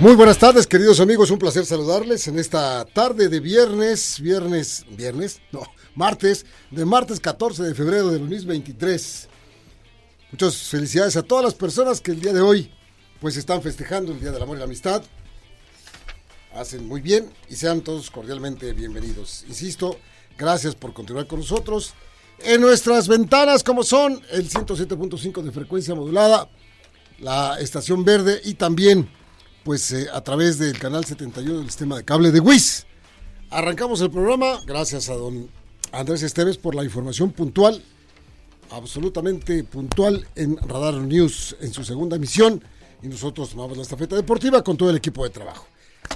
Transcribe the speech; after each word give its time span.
Muy 0.00 0.14
buenas 0.14 0.38
tardes, 0.38 0.66
queridos 0.66 0.98
amigos. 0.98 1.30
Un 1.30 1.38
placer 1.38 1.66
saludarles 1.66 2.26
en 2.26 2.38
esta 2.38 2.86
tarde 2.86 3.28
de 3.28 3.38
viernes, 3.38 4.18
viernes, 4.18 4.86
viernes, 4.96 5.42
no, 5.52 5.60
martes, 5.94 6.46
de 6.70 6.86
martes 6.86 7.20
14 7.20 7.64
de 7.64 7.74
febrero 7.74 8.08
del 8.08 8.20
2023. 8.20 9.28
Muchas 10.32 10.56
felicidades 10.56 11.18
a 11.18 11.22
todas 11.22 11.44
las 11.44 11.52
personas 11.52 12.00
que 12.00 12.12
el 12.12 12.20
día 12.22 12.32
de 12.32 12.40
hoy, 12.40 12.72
pues 13.20 13.36
están 13.36 13.60
festejando 13.60 14.12
el 14.12 14.20
Día 14.20 14.32
del 14.32 14.42
Amor 14.42 14.56
y 14.56 14.60
la 14.60 14.64
Amistad. 14.64 15.02
Hacen 16.54 16.88
muy 16.88 17.02
bien 17.02 17.30
y 17.50 17.56
sean 17.56 17.82
todos 17.82 18.10
cordialmente 18.10 18.72
bienvenidos. 18.72 19.44
Insisto, 19.48 19.98
gracias 20.38 20.74
por 20.74 20.94
continuar 20.94 21.26
con 21.26 21.40
nosotros. 21.40 21.92
En 22.38 22.62
nuestras 22.62 23.06
ventanas, 23.06 23.62
como 23.62 23.82
son 23.82 24.22
el 24.30 24.48
107.5 24.48 25.42
de 25.42 25.52
frecuencia 25.52 25.94
modulada, 25.94 26.48
la 27.18 27.60
estación 27.60 28.02
verde 28.02 28.40
y 28.42 28.54
también 28.54 29.19
pues 29.64 29.92
eh, 29.92 30.06
a 30.12 30.20
través 30.22 30.58
del 30.58 30.78
canal 30.78 31.04
71 31.04 31.58
del 31.58 31.66
sistema 31.66 31.96
de 31.96 32.04
cable 32.04 32.30
de 32.30 32.40
WIS. 32.40 32.86
Arrancamos 33.50 34.00
el 34.00 34.10
programa, 34.10 34.60
gracias 34.66 35.08
a 35.08 35.14
don 35.14 35.48
Andrés 35.92 36.22
Esteves 36.22 36.56
por 36.56 36.74
la 36.74 36.84
información 36.84 37.32
puntual, 37.32 37.82
absolutamente 38.70 39.64
puntual 39.64 40.26
en 40.36 40.56
Radar 40.56 40.94
News 40.94 41.56
en 41.60 41.72
su 41.72 41.84
segunda 41.84 42.16
emisión 42.16 42.62
y 43.02 43.08
nosotros 43.08 43.50
tomamos 43.50 43.76
la 43.76 43.82
estafeta 43.82 44.16
deportiva 44.16 44.62
con 44.62 44.76
todo 44.76 44.90
el 44.90 44.96
equipo 44.96 45.24
de 45.24 45.30
trabajo. 45.30 45.66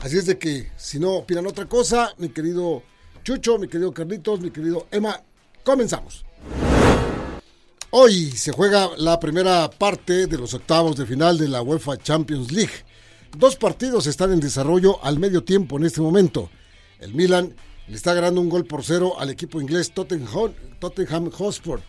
Así 0.02 0.18
es 0.18 0.26
de 0.26 0.38
que 0.38 0.70
si 0.76 0.98
no 0.98 1.12
opinan 1.12 1.46
otra 1.46 1.66
cosa, 1.66 2.14
mi 2.18 2.28
querido 2.28 2.82
Chucho, 3.22 3.58
mi 3.58 3.68
querido 3.68 3.92
Carlitos, 3.92 4.40
mi 4.40 4.50
querido 4.50 4.86
Emma, 4.90 5.20
comenzamos. 5.64 6.24
Hoy 7.90 8.30
se 8.32 8.52
juega 8.52 8.90
la 8.98 9.20
primera 9.20 9.70
parte 9.70 10.26
de 10.26 10.36
los 10.36 10.52
octavos 10.52 10.96
de 10.96 11.06
final 11.06 11.38
de 11.38 11.48
la 11.48 11.62
UEFA 11.62 11.96
Champions 11.96 12.50
League. 12.50 12.72
Dos 13.36 13.56
partidos 13.56 14.06
están 14.06 14.32
en 14.32 14.38
desarrollo 14.38 15.02
al 15.04 15.18
medio 15.18 15.42
tiempo 15.42 15.76
en 15.76 15.84
este 15.84 16.00
momento. 16.00 16.50
El 17.00 17.14
Milan 17.14 17.52
le 17.88 17.96
está 17.96 18.14
ganando 18.14 18.40
un 18.40 18.48
gol 18.48 18.64
por 18.64 18.84
cero 18.84 19.14
al 19.18 19.28
equipo 19.28 19.60
inglés 19.60 19.92
Tottenham, 19.92 20.52
Tottenham 20.78 21.30
Hotspur. 21.30 21.80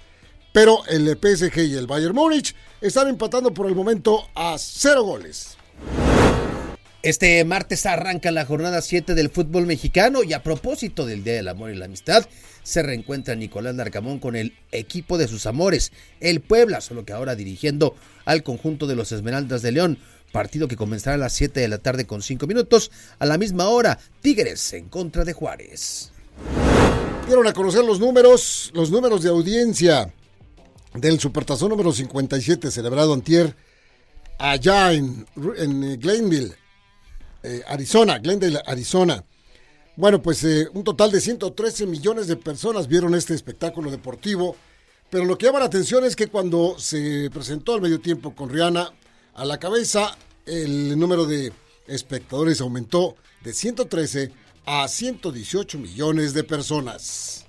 Pero 0.52 0.84
el 0.88 1.06
PSG 1.18 1.60
y 1.60 1.76
el 1.76 1.86
Bayern 1.86 2.16
Múnich 2.16 2.56
están 2.82 3.10
empatando 3.10 3.54
por 3.54 3.68
el 3.68 3.76
momento 3.76 4.28
a 4.34 4.56
cero 4.58 5.04
goles. 5.04 5.56
Este 7.04 7.46
martes 7.46 7.86
arranca 7.86 8.32
la 8.32 8.46
jornada 8.46 8.82
7 8.82 9.14
del 9.14 9.30
fútbol 9.30 9.68
mexicano 9.68 10.24
y 10.24 10.34
a 10.34 10.42
propósito 10.42 11.06
del 11.06 11.24
Día 11.24 11.34
del 11.36 11.48
Amor 11.50 11.70
y 11.70 11.76
la 11.76 11.86
Amistad, 11.86 12.26
se 12.64 12.82
reencuentra 12.82 13.36
Nicolás 13.36 13.76
Larcamón 13.76 14.18
con 14.18 14.36
el 14.36 14.58
equipo 14.72 15.20
de 15.20 15.28
sus 15.28 15.46
amores, 15.46 15.92
el 16.20 16.42
Puebla, 16.42 16.82
solo 16.82 17.06
que 17.06 17.14
ahora 17.14 17.36
dirigiendo 17.36 17.96
al 18.26 18.42
conjunto 18.42 18.88
de 18.88 18.96
los 18.96 19.12
Esmeraldas 19.12 19.62
de 19.62 19.72
León 19.72 20.00
partido 20.36 20.68
que 20.68 20.76
comenzará 20.76 21.16
a 21.16 21.18
las 21.18 21.32
7 21.32 21.62
de 21.62 21.70
la 21.70 21.78
tarde 21.78 22.06
con 22.06 22.22
5 22.22 22.46
minutos. 22.46 22.92
A 23.20 23.26
la 23.26 23.38
misma 23.38 23.70
hora, 23.70 23.98
Tigres 24.22 24.74
en 24.74 24.90
contra 24.90 25.24
de 25.24 25.32
Juárez. 25.32 26.12
Dieron 27.26 27.48
a 27.48 27.54
conocer 27.54 27.86
los 27.86 28.02
números, 28.02 28.70
los 28.74 28.92
números 28.92 29.24
de 29.24 29.30
audiencia 29.30 30.14
del 30.94 31.22
Supertazón 31.22 31.70
número 31.70 31.94
57 31.94 32.70
celebrado 32.70 33.14
antier 33.14 33.56
allá 34.38 34.92
en, 34.92 35.26
en 35.56 35.84
eh, 35.86 35.96
Glendale, 35.96 36.54
eh, 37.42 37.62
Arizona, 37.66 38.20
Glendale, 38.20 38.60
Arizona. 38.66 39.24
Bueno, 39.96 40.22
pues 40.22 40.44
eh, 40.44 40.68
un 40.74 40.84
total 40.84 41.12
de 41.12 41.22
113 41.22 41.86
millones 41.86 42.28
de 42.28 42.36
personas 42.36 42.90
vieron 42.90 43.16
este 43.16 43.34
espectáculo 43.34 43.90
deportivo. 43.90 44.58
Pero 45.10 45.24
lo 45.24 45.38
que 45.38 45.46
llama 45.46 45.60
la 45.60 45.66
atención 45.66 46.04
es 46.04 46.14
que 46.14 46.28
cuando 46.28 46.78
se 46.78 47.30
presentó 47.32 47.76
al 47.76 47.82
medio 47.82 48.02
tiempo 48.02 48.36
con 48.36 48.50
Rihanna 48.50 48.92
a 49.36 49.46
la 49.46 49.60
cabeza, 49.60 50.18
el 50.46 50.98
número 50.98 51.26
de 51.26 51.52
espectadores 51.88 52.62
aumentó 52.62 53.16
de 53.44 53.54
113 53.54 54.32
a 54.66 54.88
118 54.88 55.78
millones 55.78 56.34
de 56.34 56.44
personas. 56.44 57.46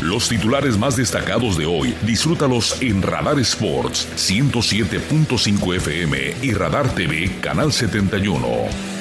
Los 0.00 0.28
titulares 0.28 0.76
más 0.76 0.96
destacados 0.96 1.56
de 1.56 1.64
hoy, 1.64 1.94
disfrútalos 2.04 2.82
en 2.82 3.02
Radar 3.02 3.38
Sports 3.38 4.08
107.5 4.16 5.76
FM 5.76 6.34
y 6.42 6.52
Radar 6.54 6.92
TV 6.92 7.30
Canal 7.40 7.72
71. 7.72 8.91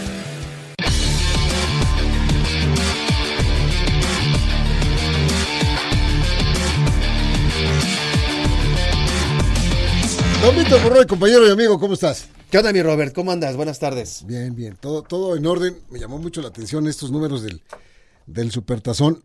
Don 10.41 10.55
Víctor 10.55 10.81
Borroy, 10.81 11.05
compañero 11.05 11.47
y 11.47 11.51
amigo, 11.51 11.79
¿cómo 11.79 11.93
estás? 11.93 12.27
¿Qué 12.49 12.57
onda, 12.57 12.73
mi 12.73 12.81
Robert? 12.81 13.13
¿Cómo 13.13 13.31
andas? 13.31 13.55
Buenas 13.55 13.77
tardes. 13.77 14.25
Bien, 14.25 14.55
bien, 14.55 14.75
todo, 14.75 15.03
todo 15.03 15.35
en 15.35 15.45
orden. 15.45 15.77
Me 15.91 15.99
llamó 15.99 16.17
mucho 16.17 16.41
la 16.41 16.47
atención 16.47 16.87
estos 16.87 17.11
números 17.11 17.43
del, 17.43 17.61
del 18.25 18.49
Supertazón. 18.49 19.23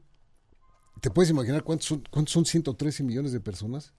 ¿Te 1.00 1.10
puedes 1.10 1.30
imaginar 1.30 1.62
cuántos 1.62 1.86
son, 1.86 2.04
cuántos 2.10 2.34
son 2.34 2.44
113 2.44 3.02
millones 3.02 3.32
de 3.32 3.40
personas? 3.40 3.94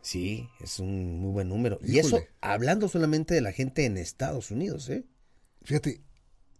Sí, 0.00 0.48
es 0.60 0.78
un 0.78 1.18
muy 1.18 1.32
buen 1.32 1.48
número. 1.48 1.80
Y 1.82 1.98
eso 1.98 2.22
hablando 2.40 2.86
solamente 2.86 3.34
de 3.34 3.40
la 3.40 3.50
gente 3.50 3.84
en 3.84 3.96
Estados 3.96 4.52
Unidos, 4.52 4.88
¿eh? 4.90 5.04
Fíjate, 5.64 6.02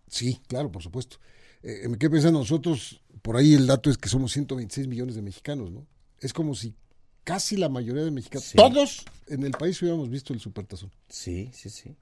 sí, 0.08 0.40
claro, 0.48 0.72
por 0.72 0.82
supuesto. 0.82 1.18
Eh, 1.62 1.86
me 1.88 1.98
quedé 1.98 2.10
pensando 2.10 2.40
nosotros, 2.40 3.00
por 3.22 3.36
ahí 3.36 3.54
el 3.54 3.68
dato 3.68 3.90
es 3.90 3.96
que 3.96 4.08
somos 4.08 4.32
126 4.32 4.88
millones 4.88 5.14
de 5.14 5.22
mexicanos, 5.22 5.70
¿no? 5.70 5.86
Es 6.18 6.32
como 6.32 6.56
si 6.56 6.74
casi 7.24 7.56
la 7.56 7.68
mayoría 7.68 8.04
de 8.04 8.10
mexicanos, 8.10 8.52
todos 8.54 9.04
en 9.26 9.42
el 9.42 9.52
país 9.52 9.80
hubiéramos 9.82 10.08
visto 10.08 10.32
el 10.32 10.40
supertazón. 10.40 10.92
Sí, 11.08 11.50
sí, 11.52 11.70
sí. 11.70 11.96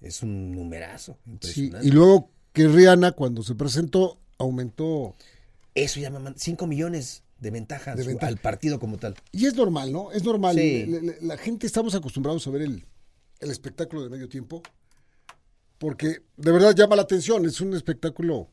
Es 0.00 0.22
un 0.22 0.52
numerazo. 0.52 1.18
Sí, 1.40 1.72
y 1.82 1.90
luego 1.90 2.30
que 2.52 2.68
Rihanna 2.68 3.12
cuando 3.12 3.42
se 3.42 3.54
presentó 3.54 4.20
aumentó... 4.38 5.16
Eso 5.74 6.00
ya 6.00 6.12
5 6.36 6.66
millones 6.66 7.22
de 7.38 7.50
ventajas 7.50 7.98
al 8.20 8.36
partido 8.38 8.78
como 8.78 8.98
tal. 8.98 9.14
Y 9.32 9.46
es 9.46 9.54
normal, 9.54 9.92
¿no? 9.92 10.12
Es 10.12 10.24
normal. 10.24 10.56
La, 11.20 11.36
gente 11.36 11.66
estamos 11.66 11.94
acostumbrados 11.94 12.46
a 12.46 12.50
ver 12.50 12.62
el, 12.62 12.84
espectáculo 13.40 14.02
de 14.02 14.10
medio 14.10 14.28
tiempo 14.28 14.62
porque 15.78 16.22
de 16.36 16.52
verdad 16.52 16.74
llama 16.74 16.96
la 16.96 17.02
atención. 17.02 17.44
Es 17.46 17.60
un 17.60 17.74
espectáculo 17.74 18.48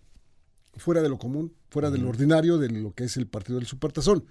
fuera 0.75 1.01
de 1.01 1.09
lo 1.09 1.17
común, 1.17 1.55
fuera 1.69 1.89
de 1.89 1.97
lo 1.97 2.09
ordinario 2.09 2.57
de 2.57 2.69
lo 2.69 2.93
que 2.93 3.05
es 3.05 3.17
el 3.17 3.27
partido 3.27 3.57
del 3.57 3.67
Supertazón. 3.67 4.25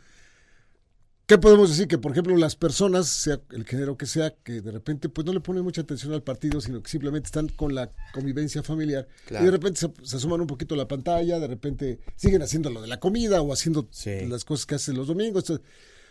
¿Qué 1.27 1.39
podemos 1.39 1.71
decir? 1.71 1.89
Que, 1.89 1.97
por 1.97 2.13
ejemplo, 2.13 2.37
las 2.37 2.55
personas, 2.55 3.09
sea 3.09 3.41
el 3.53 3.65
género 3.65 3.97
que 3.97 4.05
sea, 4.05 4.35
que 4.43 4.61
de 4.61 4.71
repente 4.71 5.09
pues 5.09 5.25
no 5.25 5.33
le 5.33 5.41
ponen 5.41 5.63
mucha 5.63 5.81
atención 5.81 6.13
al 6.13 6.23
partido, 6.23 6.61
sino 6.61 6.83
que 6.83 6.91
simplemente 6.91 7.29
están 7.29 7.49
con 7.49 7.75
la 7.75 7.91
convivencia 8.13 8.63
familiar. 8.63 9.09
Y 9.31 9.43
de 9.43 9.51
repente 9.51 9.81
se, 9.81 9.91
se, 10.03 10.17
asoman 10.17 10.43
un 10.43 10.47
poquito 10.47 10.75
a 10.75 10.79
la 10.79 10.87
pantalla, 10.87 11.39
de 11.39 11.47
repente 11.47 12.01
siguen 12.17 12.43
haciendo 12.43 12.69
lo 12.69 12.83
de 12.83 12.89
la 12.89 13.01
comida 13.01 13.41
o 13.41 13.55
haciendo 13.55 13.89
las 14.29 14.45
cosas 14.45 14.67
que 14.67 14.75
hacen 14.75 14.97
los 14.97 15.07
domingos. 15.07 15.51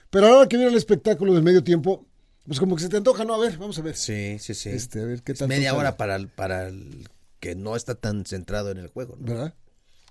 Pero 0.09 0.27
ahora 0.27 0.49
que 0.49 0.57
viene 0.57 0.71
el 0.71 0.77
espectáculo 0.77 1.33
del 1.35 1.43
medio 1.43 1.63
tiempo, 1.63 2.07
pues 2.47 2.59
como 2.59 2.75
que 2.75 2.81
se 2.81 2.89
te 2.89 2.97
antoja, 2.97 3.23
¿no? 3.23 3.35
A 3.35 3.39
ver, 3.39 3.57
vamos 3.57 3.77
a 3.77 3.83
ver. 3.83 3.95
Sí, 3.95 4.37
sí, 4.39 4.55
sí. 4.55 4.69
Este, 4.69 4.99
a 4.99 5.05
ver 5.05 5.21
qué 5.21 5.35
tal. 5.35 5.47
Media 5.47 5.75
hora 5.75 5.95
para 5.95 6.15
el, 6.15 6.27
para 6.27 6.67
el 6.67 7.07
que 7.39 7.55
no 7.55 7.75
está 7.75 7.93
tan 7.93 8.25
centrado 8.25 8.71
en 8.71 8.79
el 8.79 8.87
juego, 8.87 9.15
¿no? 9.19 9.27
¿Verdad? 9.27 9.53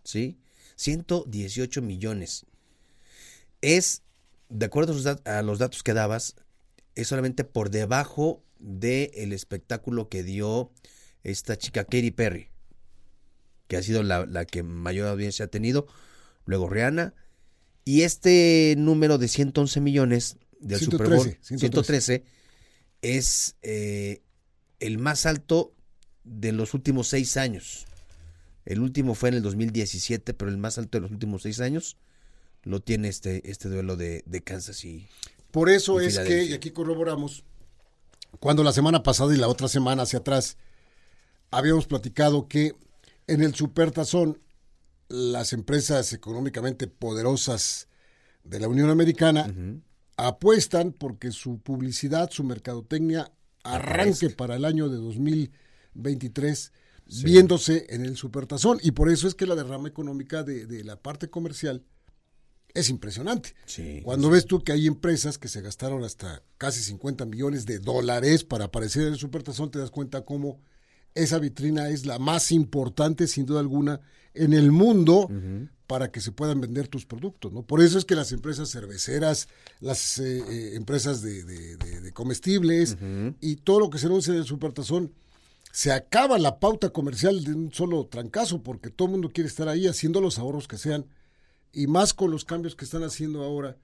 Sí. 0.04 0.38
118 0.76 1.82
millones. 1.82 2.46
Es 3.60 4.02
de 4.52 4.66
acuerdo 4.66 4.94
a 5.24 5.42
los 5.42 5.58
datos 5.58 5.82
que 5.82 5.94
dabas, 5.94 6.36
es 6.94 7.08
solamente 7.08 7.44
por 7.44 7.70
debajo 7.70 8.44
del 8.58 9.32
espectáculo 9.32 10.08
que 10.08 10.22
dio 10.22 10.70
esta 11.24 11.56
chica 11.56 11.84
Katy 11.84 12.10
Perry, 12.10 12.48
que 13.66 13.78
ha 13.78 13.82
sido 13.82 14.02
la, 14.02 14.44
que 14.44 14.62
mayor 14.62 15.08
audiencia 15.08 15.46
ha 15.46 15.48
tenido, 15.48 15.86
luego 16.44 16.68
Rihanna, 16.68 17.14
y 17.84 18.02
este 18.02 18.74
número 18.76 19.16
de 19.16 19.28
111 19.28 19.80
millones 19.80 20.36
del 20.60 20.80
Super 20.80 21.08
Bowl 21.08 21.38
113, 21.40 22.24
es 23.00 23.56
eh, 23.62 24.22
el 24.80 24.98
más 24.98 25.24
alto 25.24 25.74
de 26.24 26.52
los 26.52 26.74
últimos 26.74 27.08
seis 27.08 27.36
años. 27.36 27.86
El 28.64 28.80
último 28.80 29.14
fue 29.14 29.30
en 29.30 29.36
el 29.36 29.42
2017, 29.42 30.34
pero 30.34 30.50
el 30.50 30.58
más 30.58 30.78
alto 30.78 30.98
de 30.98 31.02
los 31.02 31.10
últimos 31.10 31.42
seis 31.42 31.58
años 31.60 31.96
lo 32.64 32.80
tiene 32.80 33.08
este, 33.08 33.48
este 33.50 33.68
duelo 33.68 33.96
de, 33.96 34.22
de 34.26 34.42
Kansas 34.42 34.84
y. 34.84 35.06
Por 35.50 35.68
eso 35.68 36.00
y 36.00 36.06
es 36.06 36.18
que, 36.18 36.44
y 36.44 36.54
aquí 36.54 36.70
corroboramos, 36.70 37.44
cuando 38.40 38.64
la 38.64 38.72
semana 38.72 39.02
pasada 39.02 39.34
y 39.34 39.38
la 39.38 39.48
otra 39.48 39.68
semana 39.68 40.04
hacia 40.04 40.20
atrás 40.20 40.56
habíamos 41.50 41.86
platicado 41.86 42.48
que 42.48 42.74
en 43.26 43.42
el 43.42 43.54
Supertazón 43.54 44.40
las 45.08 45.52
empresas 45.52 46.12
económicamente 46.14 46.86
poderosas 46.86 47.88
de 48.44 48.60
la 48.60 48.68
Unión 48.68 48.88
Americana 48.88 49.52
apuestan 50.16 50.92
porque 50.92 51.30
su 51.30 51.58
publicidad, 51.58 52.30
su 52.30 52.44
mercadotecnia 52.44 53.30
arranque 53.62 54.30
para 54.30 54.56
el 54.56 54.64
año 54.64 54.88
de 54.88 54.96
2023 54.96 56.72
viéndose 57.22 57.86
en 57.90 58.06
el 58.06 58.16
Supertazón. 58.16 58.78
Y 58.82 58.92
por 58.92 59.10
eso 59.10 59.28
es 59.28 59.34
que 59.34 59.46
la 59.46 59.54
derrama 59.54 59.88
económica 59.88 60.42
de, 60.42 60.66
de 60.66 60.82
la 60.82 60.96
parte 60.96 61.28
comercial 61.28 61.84
es 62.74 62.88
impresionante. 62.90 63.54
Sí. 63.66 64.00
Cuando 64.02 64.30
ves 64.30 64.46
tú 64.46 64.62
que 64.64 64.72
hay 64.72 64.86
empresas 64.86 65.38
que 65.38 65.48
se 65.48 65.60
gastaron 65.60 66.04
hasta 66.04 66.42
casi 66.58 66.80
50 66.82 67.24
millones 67.26 67.66
de 67.66 67.78
dólares 67.78 68.44
para 68.44 68.66
aparecer 68.66 69.02
en 69.06 69.12
el 69.14 69.18
Supertazón, 69.18 69.70
te 69.70 69.78
das 69.78 69.90
cuenta 69.90 70.24
cómo 70.24 70.60
esa 71.14 71.38
vitrina 71.38 71.88
es 71.90 72.06
la 72.06 72.18
más 72.18 72.50
importante, 72.52 73.26
sin 73.26 73.44
duda 73.44 73.60
alguna, 73.60 74.00
en 74.34 74.54
el 74.54 74.72
mundo 74.72 75.28
para 75.86 76.10
que 76.10 76.22
se 76.22 76.32
puedan 76.32 76.58
vender 76.62 76.88
tus 76.88 77.04
productos. 77.04 77.52
¿no? 77.52 77.66
Por 77.66 77.82
eso 77.82 77.98
es 77.98 78.06
que 78.06 78.14
las 78.14 78.32
empresas 78.32 78.70
cerveceras, 78.70 79.48
las 79.80 80.18
eh, 80.18 80.38
eh, 80.48 80.72
empresas 80.74 81.20
de, 81.20 81.44
de- 81.44 81.76
de- 81.76 82.00
de 82.00 82.12
comestibles 82.12 82.96
y 83.42 83.56
todo 83.56 83.80
lo 83.80 83.90
que 83.90 83.98
se 83.98 84.06
anuncia 84.06 84.32
en 84.32 84.38
el 84.38 84.46
Supertazón, 84.46 85.12
se 85.70 85.92
acaba 85.92 86.38
la 86.38 86.58
pauta 86.60 86.88
comercial 86.90 87.44
de 87.44 87.52
un 87.54 87.72
solo 87.74 88.06
trancazo 88.06 88.62
porque 88.62 88.88
todo 88.88 89.06
el 89.08 89.12
mundo 89.12 89.30
quiere 89.34 89.48
estar 89.48 89.68
ahí 89.68 89.86
haciendo 89.86 90.22
los 90.22 90.38
ahorros 90.38 90.66
que 90.66 90.78
sean 90.78 91.04
y 91.72 91.86
más 91.86 92.14
con 92.14 92.30
los 92.30 92.44
cambios 92.44 92.76
que 92.76 92.84
están 92.84 93.02
haciendo 93.02 93.42
ahora. 93.42 93.76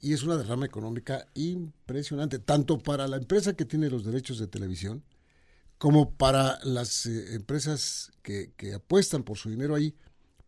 Y 0.00 0.14
es 0.14 0.22
una 0.22 0.36
derrama 0.36 0.66
económica 0.66 1.26
impresionante, 1.34 2.38
tanto 2.38 2.78
para 2.78 3.06
la 3.06 3.16
empresa 3.16 3.54
que 3.54 3.64
tiene 3.64 3.90
los 3.90 4.04
derechos 4.04 4.38
de 4.38 4.46
televisión, 4.46 5.02
como 5.78 6.12
para 6.12 6.58
las 6.64 7.06
eh, 7.06 7.34
empresas 7.34 8.10
que, 8.22 8.52
apuestan 8.74 9.22
por 9.22 9.36
su 9.36 9.50
dinero 9.50 9.74
ahí, 9.74 9.94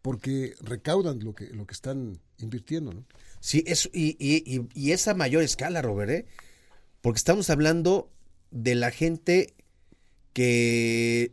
porque 0.00 0.54
recaudan 0.60 1.20
lo 1.20 1.34
que, 1.34 1.46
lo 1.48 1.66
que 1.66 1.74
están 1.74 2.18
invirtiendo. 2.38 2.92
¿no? 2.92 3.04
Sí, 3.40 3.62
eso, 3.66 3.88
y, 3.92 4.16
y, 4.18 4.42
y, 4.46 4.68
y 4.74 4.92
es 4.92 5.06
a 5.08 5.14
mayor 5.14 5.42
escala, 5.42 5.82
Robert, 5.82 6.10
¿eh? 6.10 6.26
Porque 7.00 7.18
estamos 7.18 7.50
hablando 7.50 8.10
de 8.50 8.74
la 8.74 8.90
gente 8.90 9.54
que 10.32 11.32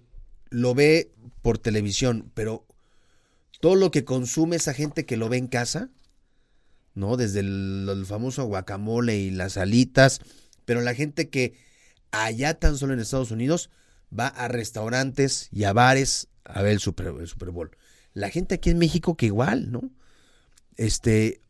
lo 0.50 0.74
ve 0.74 1.12
por 1.42 1.58
televisión, 1.58 2.32
pero 2.34 2.66
todo 3.60 3.76
lo 3.76 3.92
que 3.92 4.06
consume 4.06 4.56
esa 4.56 4.74
gente 4.74 5.06
que 5.06 5.18
lo 5.18 5.30
ve 5.30 5.38
en 5.38 5.48
casa, 5.48 5.90
¿no? 6.96 7.18
Desde 7.18 7.42
el, 7.42 8.04
famoso 8.08 8.46
guacamole 8.46 9.18
y 9.18 9.32
las 9.32 9.58
alitas, 9.58 10.22
pero 10.66 10.82
la 10.82 10.94
gente 10.94 11.30
que 11.30 11.54
allá 12.12 12.54
tan 12.56 12.78
solo 12.78 12.94
en 12.94 13.00
Estados 13.00 13.32
Unidos 13.32 13.70
va 14.18 14.28
a 14.28 14.48
restaurantes 14.48 15.50
y 15.52 15.66
a 15.66 15.74
bares 15.74 16.28
a 16.46 16.62
ver 16.62 16.74
el 16.74 16.80
Super, 16.80 17.12
Bowl. 17.52 17.72
La 18.14 18.30
gente 18.30 18.56
aquí 18.56 18.72
en 18.72 18.80
México 18.80 19.16
que 19.16 19.28
igual, 19.28 19.72
¿no? 19.72 19.92
Este, 20.78 21.42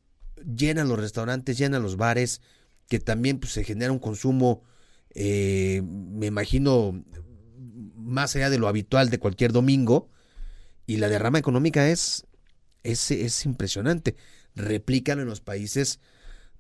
llenan 0.43 0.89
los 0.89 0.99
restaurantes, 0.99 1.57
llenan 1.57 1.83
los 1.83 1.95
bares, 1.95 2.41
que 2.89 2.99
también 2.99 3.39
pues, 3.39 3.53
se 3.53 3.63
genera 3.63 3.91
un 3.91 3.99
consumo, 3.99 4.63
eh, 5.11 5.81
me 5.83 6.25
imagino, 6.25 7.03
más 7.95 8.35
allá 8.35 8.49
de 8.49 8.57
lo 8.57 8.67
habitual 8.67 9.09
de 9.09 9.19
cualquier 9.19 9.53
domingo, 9.53 10.09
y 10.93 10.97
la 10.97 11.07
derrama 11.07 11.37
económica 11.39 11.89
es, 11.89 12.25
es, 12.83 13.11
es 13.11 13.45
impresionante. 13.45 14.15
Replícalo 14.55 15.21
en 15.21 15.27
los 15.27 15.41
países 15.41 15.99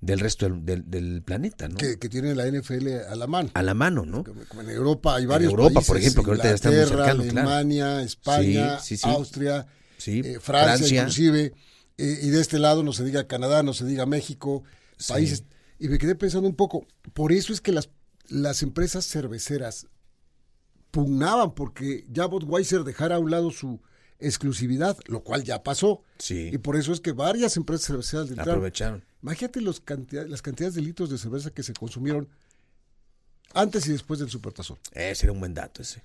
del 0.01 0.19
resto 0.19 0.47
del, 0.47 0.65
del- 0.65 0.89
del 0.89 1.21
planeta, 1.23 1.67
¿no? 1.67 1.75
Que, 1.77 1.97
que 1.97 2.07
tiene 2.09 2.35
la 2.35 2.45
NFL 2.47 2.87
a 3.09 3.15
la 3.15 3.27
mano. 3.27 3.49
A 3.53 3.63
la 3.63 3.73
mano, 3.73 4.05
¿no? 4.05 4.23
Como 4.23 4.61
en 4.61 4.69
Europa 4.69 5.15
hay 5.15 5.25
varios 5.25 5.51
Europa, 5.51 5.73
países, 5.73 5.87
por 5.87 5.97
ejemplo, 5.97 6.23
que 6.23 6.29
ahorita 6.29 6.47
ya 6.49 6.55
está 6.55 6.69
muy 6.69 6.77
cercano, 6.79 7.23
claro. 7.23 7.49
Alemania, 7.49 8.01
España, 8.03 8.79
Sí, 8.79 8.95
sí, 8.97 9.03
sí. 9.03 9.09
Austria, 9.09 9.65
eh, 10.05 10.37
Francia, 10.39 10.39
Francia. 10.41 10.99
inclusive, 11.01 11.53
eh, 11.97 12.19
y 12.21 12.29
de 12.29 12.39
este 12.39 12.59
lado 12.59 12.83
no 12.83 12.93
se 12.93 13.03
diga 13.03 13.27
Canadá, 13.27 13.63
no 13.63 13.73
se 13.73 13.85
diga 13.85 14.05
México, 14.05 14.63
países. 15.07 15.43
Y 15.79 15.89
me 15.89 15.97
quedé 15.97 16.13
pensando 16.15 16.47
un 16.47 16.55
poco, 16.55 16.85
por 17.13 17.31
eso 17.33 17.51
es 17.51 17.61
que 17.61 17.71
las, 17.71 17.89
las 18.29 18.61
empresas 18.63 19.05
cerveceras 19.07 19.87
pugnaban 20.91 21.53
porque 21.53 22.05
ya 22.09 22.25
Budweiser 22.25 22.83
dejara 22.83 23.15
a 23.15 23.19
un 23.19 23.31
lado 23.31 23.51
su 23.51 23.81
exclusividad, 24.19 24.97
lo 25.07 25.23
cual 25.23 25.43
ya 25.43 25.63
pasó. 25.63 26.03
Sí. 26.17 26.49
Y 26.51 26.57
por 26.57 26.75
eso 26.75 26.91
es 26.93 26.99
que 26.99 27.11
varias 27.13 27.55
empresas 27.57 27.87
cerveceras 27.87 28.29
entraron. 28.29 28.55
Aprovecharon. 28.55 29.03
Imagínate 29.21 29.61
los 29.61 29.79
cantidad- 29.81 30.27
las 30.27 30.41
cantidades 30.41 30.75
de 30.75 30.81
litros 30.81 31.09
de 31.09 31.17
cerveza 31.17 31.49
que 31.51 31.63
se 31.63 31.73
consumieron 31.73 32.29
antes 33.53 33.87
y 33.87 33.91
después 33.91 34.19
del 34.19 34.29
supertazón. 34.29 34.77
Ese 34.91 35.25
era 35.25 35.33
un 35.33 35.39
buen 35.39 35.53
dato 35.53 35.81
ese. 35.81 36.03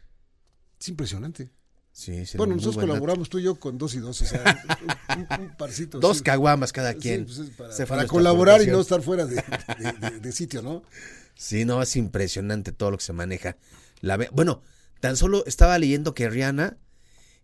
Es 0.80 0.88
impresionante. 0.88 1.50
Sí, 1.92 2.26
sí, 2.26 2.36
Bueno, 2.36 2.54
nosotros 2.56 2.76
dato. 2.76 2.88
colaboramos 2.88 3.28
tú 3.28 3.38
y 3.38 3.44
yo 3.44 3.54
con 3.54 3.78
dos 3.78 3.94
y 3.94 4.00
dos, 4.00 4.20
o 4.20 4.24
sea, 4.26 4.42
un, 4.80 5.20
un- 5.20 5.40
un 5.50 5.56
parcito. 5.56 6.00
Dos 6.00 6.18
sí. 6.18 6.22
caguamas 6.24 6.72
cada 6.72 6.92
Sí, 6.94 6.98
quien. 6.98 7.24
pues 7.24 7.38
es 7.38 7.50
para, 7.50 7.70
fue 7.72 7.86
para 7.86 8.06
colaborar 8.08 8.60
y 8.62 8.66
no 8.66 8.80
estar 8.80 9.00
fuera 9.00 9.26
de, 9.26 9.36
de- 9.36 10.10
de- 10.10 10.20
de 10.20 10.32
sitio, 10.32 10.60
¿no? 10.60 10.82
Sí, 11.36 11.64
no, 11.64 11.80
es 11.82 11.94
impresionante 11.94 12.72
todo 12.72 12.90
lo 12.90 12.98
que 12.98 13.04
se 13.04 13.12
maneja. 13.12 13.56
La 14.00 14.16
bueno, 14.32 14.60
tan 14.98 15.16
solo 15.16 15.44
estaba 15.46 15.78
leyendo 15.78 16.14
que 16.14 16.28
Rihanna 16.28 16.76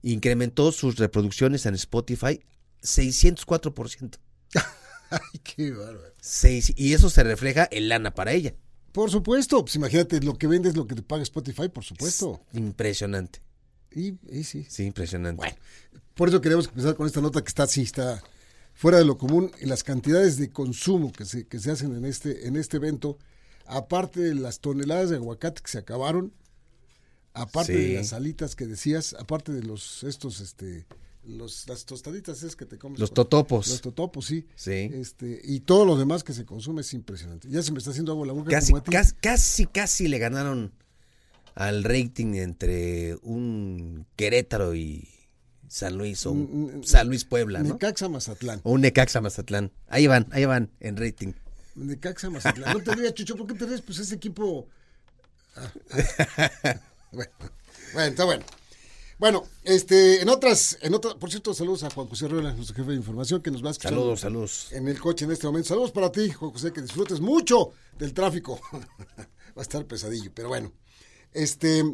incrementó 0.02 0.72
sus 0.72 0.96
reproducciones 0.96 1.66
en 1.66 1.74
Spotify 1.74 2.40
604%. 2.82 4.18
Ay, 5.10 5.40
qué 5.42 5.72
bárbaro. 5.72 6.12
Seis- 6.20 6.72
y 6.76 6.92
eso 6.94 7.10
se 7.10 7.22
refleja 7.24 7.68
en 7.70 7.88
lana 7.88 8.14
para 8.14 8.32
ella. 8.32 8.54
Por 8.92 9.10
supuesto, 9.10 9.64
pues 9.64 9.76
imagínate, 9.76 10.20
lo 10.20 10.36
que 10.36 10.46
vendes, 10.46 10.76
lo 10.76 10.86
que 10.86 10.94
te 10.94 11.02
paga 11.02 11.22
Spotify, 11.22 11.68
por 11.68 11.84
supuesto. 11.84 12.40
Impresionante. 12.52 13.40
Y, 13.92 14.14
y 14.30 14.44
sí. 14.44 14.66
Sí, 14.68 14.84
impresionante. 14.84 15.36
Bueno, 15.36 15.56
por 16.14 16.28
eso 16.28 16.40
queremos 16.40 16.66
empezar 16.66 16.94
con 16.96 17.06
esta 17.06 17.20
nota 17.20 17.42
que 17.42 17.48
está 17.48 17.64
así, 17.64 17.82
está 17.82 18.22
fuera 18.74 18.98
de 18.98 19.04
lo 19.04 19.18
común 19.18 19.50
y 19.60 19.66
las 19.66 19.82
cantidades 19.84 20.36
de 20.38 20.50
consumo 20.50 21.12
que 21.12 21.24
se, 21.24 21.46
que 21.46 21.58
se 21.58 21.70
hacen 21.70 21.94
en 21.96 22.04
este, 22.04 22.46
en 22.46 22.56
este 22.56 22.76
evento, 22.78 23.18
aparte 23.66 24.20
de 24.20 24.34
las 24.34 24.60
toneladas 24.60 25.10
de 25.10 25.16
aguacate 25.16 25.60
que 25.62 25.70
se 25.70 25.78
acabaron, 25.78 26.32
aparte 27.34 27.72
Sí. 27.76 27.88
de 27.92 27.94
las 27.94 28.12
alitas 28.12 28.56
que 28.56 28.66
decías, 28.66 29.14
aparte 29.18 29.52
de 29.52 29.62
los 29.62 30.02
estos, 30.04 30.40
este, 30.40 30.86
los, 31.24 31.68
las 31.68 31.84
tostaditas 31.84 32.42
es 32.42 32.56
que 32.56 32.64
te 32.66 32.78
comes. 32.78 32.98
Los 32.98 33.12
totopos. 33.12 33.68
Los 33.68 33.80
totopos, 33.80 34.26
sí. 34.26 34.46
Sí. 34.56 34.90
Este, 34.92 35.40
y 35.44 35.60
todo 35.60 35.84
lo 35.84 35.96
demás 35.96 36.24
que 36.24 36.32
se 36.32 36.44
consume 36.44 36.80
es 36.80 36.92
impresionante. 36.94 37.48
Ya 37.50 37.62
se 37.62 37.72
me 37.72 37.78
está 37.78 37.90
haciendo 37.90 38.12
agua 38.12 38.26
la 38.26 38.32
boca 38.32 38.50
Casi, 38.50 38.72
como 38.72 38.78
a 38.78 38.82
ti. 38.84 38.90
casi, 38.90 39.14
casi, 39.20 39.66
casi 39.66 40.08
le 40.08 40.18
ganaron 40.18 40.72
al 41.54 41.84
rating 41.84 42.34
entre 42.36 43.16
un 43.22 44.06
Querétaro 44.16 44.74
y 44.74 45.08
San 45.68 45.98
Luis 45.98 46.24
o 46.26 46.32
un 46.32 46.82
San 46.84 47.08
Luis 47.08 47.24
Puebla, 47.24 47.62
¿no? 47.62 47.74
Necaxa 47.74 48.08
Mazatlán. 48.08 48.60
O 48.64 48.72
un 48.72 48.80
Necaxa 48.80 49.20
Mazatlán. 49.20 49.70
Ahí 49.88 50.06
van, 50.06 50.26
ahí 50.32 50.44
van 50.46 50.70
en 50.80 50.96
rating. 50.96 51.32
Necaxa 51.76 52.30
Mazatlán. 52.30 52.72
No 52.76 52.82
te 52.82 52.94
rías, 52.94 53.14
Chucho, 53.14 53.36
¿por 53.36 53.46
qué 53.46 53.54
te 53.54 53.66
ríes? 53.66 53.82
Pues 53.82 53.98
ese 53.98 54.14
equipo. 54.16 54.66
Ah, 55.56 55.70
ah. 56.64 56.80
bueno, 57.12 57.30
bueno, 57.94 58.08
está 58.10 58.24
bueno. 58.24 58.44
Bueno, 59.18 59.44
este, 59.64 60.22
en 60.22 60.28
otras, 60.30 60.78
en 60.80 60.94
otras, 60.94 61.14
por 61.16 61.28
cierto, 61.30 61.52
saludos 61.52 61.82
a 61.82 61.90
Juan 61.90 62.06
José 62.08 62.26
Ruela, 62.26 62.54
nuestro 62.54 62.74
jefe 62.74 62.90
de 62.92 62.96
información, 62.96 63.42
que 63.42 63.50
nos 63.50 63.62
va 63.62 63.68
a 63.68 63.72
escuchar 63.72 63.92
Saludos, 63.92 64.20
saludos. 64.20 64.72
en 64.72 64.88
el 64.88 64.98
coche 64.98 65.26
en 65.26 65.32
este 65.32 65.46
momento. 65.46 65.68
Saludos 65.68 65.92
para 65.92 66.10
ti, 66.10 66.30
Juan 66.30 66.52
José, 66.52 66.72
que 66.72 66.80
disfrutes 66.80 67.20
mucho 67.20 67.72
del 67.98 68.14
tráfico. 68.14 68.58
va 68.72 69.56
a 69.56 69.62
estar 69.62 69.84
pesadillo, 69.84 70.30
pero 70.34 70.48
bueno. 70.48 70.72
Este, 71.32 71.84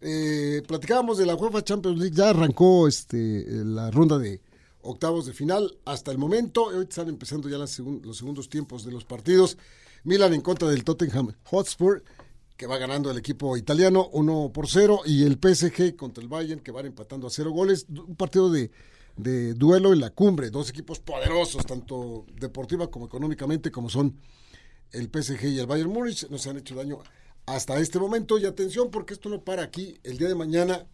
eh, 0.00 0.62
platicábamos 0.68 1.18
de 1.18 1.26
la 1.26 1.34
UEFA 1.34 1.64
Champions 1.64 1.98
League, 1.98 2.14
ya 2.16 2.30
arrancó 2.30 2.86
este, 2.86 3.44
la 3.48 3.90
ronda 3.90 4.16
de 4.18 4.40
octavos 4.82 5.26
de 5.26 5.32
final 5.32 5.76
hasta 5.84 6.12
el 6.12 6.18
momento. 6.18 6.66
Hoy 6.66 6.84
están 6.88 7.08
empezando 7.08 7.48
ya 7.48 7.58
las 7.58 7.76
segun- 7.76 8.02
los 8.04 8.18
segundos 8.18 8.48
tiempos 8.48 8.84
de 8.84 8.92
los 8.92 9.04
partidos. 9.04 9.58
Milan 10.04 10.32
en 10.32 10.40
contra 10.42 10.68
del 10.68 10.84
Tottenham 10.84 11.32
Hotspur, 11.42 12.04
que 12.58 12.66
va 12.66 12.76
ganando 12.76 13.10
el 13.10 13.16
equipo 13.16 13.56
italiano 13.56 14.10
1 14.12 14.50
por 14.52 14.68
0, 14.68 15.02
y 15.06 15.22
el 15.22 15.38
PSG 15.40 15.94
contra 15.96 16.20
el 16.22 16.28
Bayern, 16.28 16.60
que 16.60 16.72
van 16.72 16.86
empatando 16.86 17.26
a 17.28 17.30
0 17.30 17.52
goles. 17.52 17.86
Un 17.88 18.16
partido 18.16 18.50
de, 18.50 18.70
de 19.16 19.54
duelo 19.54 19.92
en 19.92 20.00
la 20.00 20.10
cumbre, 20.10 20.50
dos 20.50 20.68
equipos 20.68 20.98
poderosos, 20.98 21.64
tanto 21.64 22.26
deportiva 22.34 22.90
como 22.90 23.06
económicamente, 23.06 23.70
como 23.70 23.88
son 23.88 24.16
el 24.90 25.08
PSG 25.08 25.44
y 25.46 25.58
el 25.60 25.66
Bayern 25.66 25.88
Múnich, 25.90 26.28
no 26.30 26.36
se 26.36 26.50
han 26.50 26.56
hecho 26.58 26.74
daño 26.74 26.98
hasta 27.46 27.78
este 27.78 27.98
momento. 28.00 28.36
Y 28.38 28.44
atención, 28.44 28.90
porque 28.90 29.14
esto 29.14 29.28
no 29.28 29.40
para 29.44 29.62
aquí. 29.62 29.98
El 30.02 30.18
día 30.18 30.26
de 30.28 30.34
mañana 30.34 30.84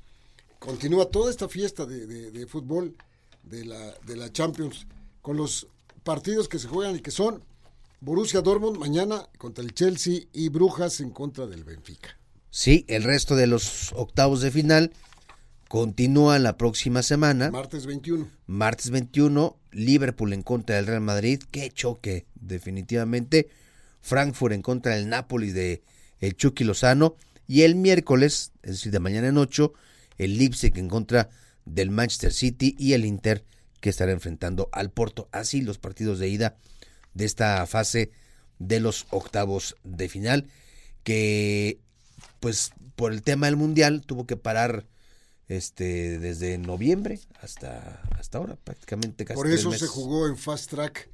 continúa 0.58 1.06
toda 1.06 1.30
esta 1.30 1.48
fiesta 1.48 1.86
de, 1.86 2.06
de- 2.06 2.30
de 2.30 2.46
fútbol 2.46 2.94
de 3.42 3.64
la, 3.64 3.94
de 4.06 4.16
la 4.16 4.30
Champions 4.30 4.86
con 5.22 5.38
los 5.38 5.66
partidos 6.02 6.46
que 6.48 6.58
se 6.58 6.68
juegan 6.68 6.96
y 6.96 7.00
que 7.00 7.10
son 7.10 7.42
Borussia 8.00 8.40
Dortmund 8.40 8.78
mañana 8.78 9.28
contra 9.38 9.64
el 9.64 9.74
Chelsea 9.74 10.22
y 10.32 10.48
Brujas 10.48 11.00
en 11.00 11.10
contra 11.10 11.46
del 11.46 11.64
Benfica. 11.64 12.18
Sí, 12.50 12.84
el 12.88 13.02
resto 13.02 13.36
de 13.36 13.46
los 13.46 13.92
octavos 13.92 14.40
de 14.40 14.50
final 14.50 14.92
Continúa 15.74 16.38
la 16.38 16.56
próxima 16.56 17.02
semana. 17.02 17.50
Martes 17.50 17.84
21. 17.84 18.28
Martes 18.46 18.90
21, 18.90 19.58
Liverpool 19.72 20.32
en 20.32 20.44
contra 20.44 20.76
del 20.76 20.86
Real 20.86 21.00
Madrid. 21.00 21.42
Qué 21.50 21.68
choque, 21.68 22.26
definitivamente. 22.36 23.48
Frankfurt 24.00 24.54
en 24.54 24.62
contra 24.62 24.94
del 24.94 25.08
Napoli 25.08 25.50
de 25.50 25.82
el 26.20 26.36
Chucky 26.36 26.62
Lozano. 26.62 27.16
Y 27.48 27.62
el 27.62 27.74
miércoles, 27.74 28.52
es 28.62 28.70
decir, 28.70 28.92
de 28.92 29.00
mañana 29.00 29.26
en 29.26 29.36
8, 29.36 29.72
el 30.18 30.38
Leipzig 30.38 30.78
en 30.78 30.88
contra 30.88 31.30
del 31.64 31.90
Manchester 31.90 32.32
City 32.32 32.76
y 32.78 32.92
el 32.92 33.04
Inter 33.04 33.44
que 33.80 33.90
estará 33.90 34.12
enfrentando 34.12 34.68
al 34.70 34.92
Porto. 34.92 35.28
Así 35.32 35.60
los 35.60 35.78
partidos 35.78 36.20
de 36.20 36.28
ida 36.28 36.56
de 37.14 37.24
esta 37.24 37.66
fase 37.66 38.10
de 38.58 38.80
los 38.80 39.06
octavos 39.10 39.76
de 39.84 40.08
final. 40.08 40.48
Que, 41.02 41.78
pues, 42.40 42.72
por 42.96 43.12
el 43.12 43.22
tema 43.22 43.46
del 43.46 43.56
Mundial 43.56 44.02
tuvo 44.06 44.26
que 44.26 44.36
parar 44.36 44.86
este 45.48 46.18
desde 46.18 46.56
noviembre 46.56 47.20
hasta 47.40 48.00
hasta 48.18 48.38
ahora 48.38 48.56
prácticamente 48.56 49.26
casi 49.26 49.36
Por 49.36 49.50
eso 49.50 49.70
se 49.72 49.86
jugó 49.86 50.26
en 50.26 50.38
Fast 50.38 50.70
Track. 50.70 51.10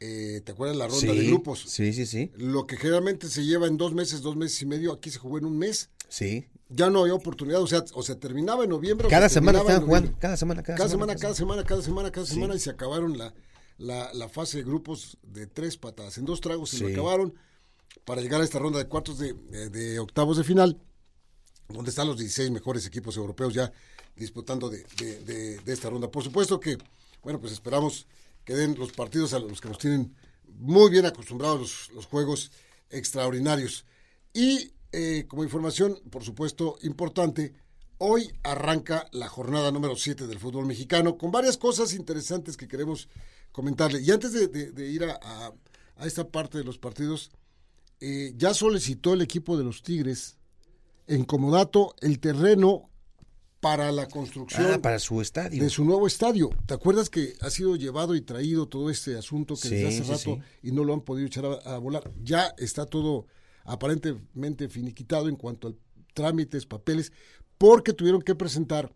eh, 0.00 0.42
¿Te 0.44 0.52
acuerdas 0.52 0.76
la 0.76 0.88
ronda 0.88 1.00
Sí, 1.00 1.18
de 1.18 1.26
grupos? 1.26 1.64
Sí, 1.68 1.92
sí, 1.94 2.04
sí. 2.04 2.30
Lo 2.36 2.66
que 2.66 2.76
generalmente 2.76 3.28
se 3.28 3.44
lleva 3.44 3.66
en 3.68 3.78
dos 3.78 3.94
meses, 3.94 4.20
dos 4.20 4.36
meses 4.36 4.60
y 4.60 4.66
medio, 4.66 4.92
aquí 4.92 5.10
se 5.10 5.18
jugó 5.18 5.38
en 5.38 5.46
un 5.46 5.56
mes. 5.56 5.88
Sí. 6.08 6.44
Ya 6.68 6.90
no 6.90 7.00
había 7.02 7.14
oportunidad, 7.14 7.62
o 7.62 7.66
sea, 7.66 7.84
o 7.94 8.02
se 8.02 8.14
terminaba 8.16 8.64
en 8.64 8.70
noviembre. 8.70 9.06
o 9.06 9.10
Cada 9.10 9.28
se 9.28 9.34
semana 9.36 9.60
estaban 9.60 9.86
jugando, 9.86 10.12
cada 10.18 10.36
semana, 10.36 10.62
cada, 10.62 10.76
Cada 10.76 10.88
semana, 10.90 11.12
semana, 11.14 11.20
cada 11.20 11.34
semana, 11.34 11.62
cada 11.64 11.82
semana, 11.82 12.10
cada 12.10 12.26
Sí. 12.26 12.34
semana, 12.34 12.54
y 12.54 12.58
se 12.58 12.70
acabaron 12.70 13.16
la, 13.16 13.32
la, 13.78 14.12
la 14.14 14.28
fase 14.28 14.58
de 14.58 14.64
grupos 14.64 15.18
de 15.22 15.46
tres 15.46 15.76
patadas. 15.76 16.18
En 16.18 16.24
dos 16.24 16.40
tragos 16.40 16.70
se 16.70 16.78
lo 16.80 16.86
acabaron 16.92 17.34
para 18.04 18.20
llegar 18.22 18.40
a 18.40 18.44
esta 18.44 18.58
ronda 18.58 18.78
de 18.78 18.86
cuartos 18.88 19.18
de, 19.18 19.32
de- 19.34 19.68
de 19.70 19.98
octavos 19.98 20.36
de 20.36 20.44
final, 20.44 20.80
donde 21.68 21.90
están 21.90 22.06
los 22.08 22.16
16 22.18 22.50
mejores 22.50 22.86
equipos 22.86 23.16
europeos 23.16 23.54
ya 23.54 23.72
disputando 24.16 24.68
de, 24.70 24.84
de- 24.98 25.20
de- 25.24 25.58
de 25.58 25.72
esta 25.72 25.88
ronda. 25.90 26.10
Por 26.10 26.22
supuesto 26.24 26.60
que, 26.60 26.78
bueno, 27.22 27.40
pues 27.40 27.52
esperamos 27.52 28.06
que 28.44 28.54
den 28.54 28.76
los 28.78 28.92
partidos 28.92 29.32
a 29.34 29.38
los 29.38 29.60
que 29.60 29.68
nos 29.68 29.78
tienen 29.78 30.14
muy 30.58 30.90
bien 30.90 31.06
acostumbrados 31.06 31.60
los, 31.60 31.90
los 31.92 32.06
juegos 32.06 32.50
extraordinarios. 32.90 33.84
Y 34.34 34.72
eh, 34.92 35.24
como 35.28 35.44
información, 35.44 35.98
por 36.10 36.22
supuesto, 36.24 36.76
importante, 36.82 37.54
hoy 38.04 38.32
arranca 38.42 39.06
la 39.12 39.28
jornada 39.28 39.70
número 39.70 39.94
7 39.96 40.26
del 40.26 40.38
fútbol 40.40 40.66
mexicano 40.66 41.16
con 41.16 41.30
varias 41.30 41.56
cosas 41.56 41.94
interesantes 41.94 42.56
que 42.56 42.66
queremos 42.66 43.08
comentarle. 43.52 44.00
Y 44.00 44.10
antes 44.10 44.32
de, 44.32 44.48
de- 44.48 44.72
de 44.72 44.88
ir 44.90 45.04
a, 45.04 45.18
a- 45.22 45.52
a 45.96 46.06
esta 46.06 46.26
parte 46.28 46.58
de 46.58 46.64
los 46.64 46.78
partidos, 46.78 47.30
eh, 48.00 48.32
ya 48.36 48.54
solicitó 48.54 49.14
el 49.14 49.22
equipo 49.22 49.56
de 49.56 49.62
los 49.64 49.82
Tigres 49.82 50.36
en 51.06 51.24
Comodato 51.24 51.94
el 52.00 52.18
terreno 52.18 52.88
para 53.60 53.92
la 53.92 54.08
construcción 54.08 54.66
Ah, 54.72 54.78
para 54.82 54.98
su 54.98 55.20
estadio. 55.20 55.62
de 55.62 55.70
su 55.70 55.84
nuevo 55.84 56.08
estadio. 56.08 56.50
¿Te 56.66 56.74
acuerdas 56.74 57.08
que 57.08 57.34
ha 57.40 57.50
sido 57.50 57.76
llevado 57.76 58.16
y 58.16 58.20
traído 58.22 58.66
todo 58.66 58.90
este 58.90 59.16
asunto 59.16 59.54
que 59.54 59.68
desde 59.68 59.86
hace 59.88 60.02
rato 60.12 60.42
sí. 60.42 60.68
y 60.68 60.72
no 60.72 60.82
lo 60.82 60.94
han 60.94 61.02
podido 61.02 61.28
echar 61.28 61.44
a, 61.46 61.74
a 61.74 61.78
volar? 61.78 62.10
Ya 62.24 62.52
está 62.58 62.86
todo 62.86 63.26
aparentemente 63.64 64.68
finiquitado 64.68 65.28
en 65.28 65.36
cuanto 65.36 65.68
a 65.68 65.72
trámites, 66.14 66.66
papeles, 66.66 67.12
porque 67.62 67.92
tuvieron 67.92 68.22
que 68.22 68.34
presentar 68.34 68.92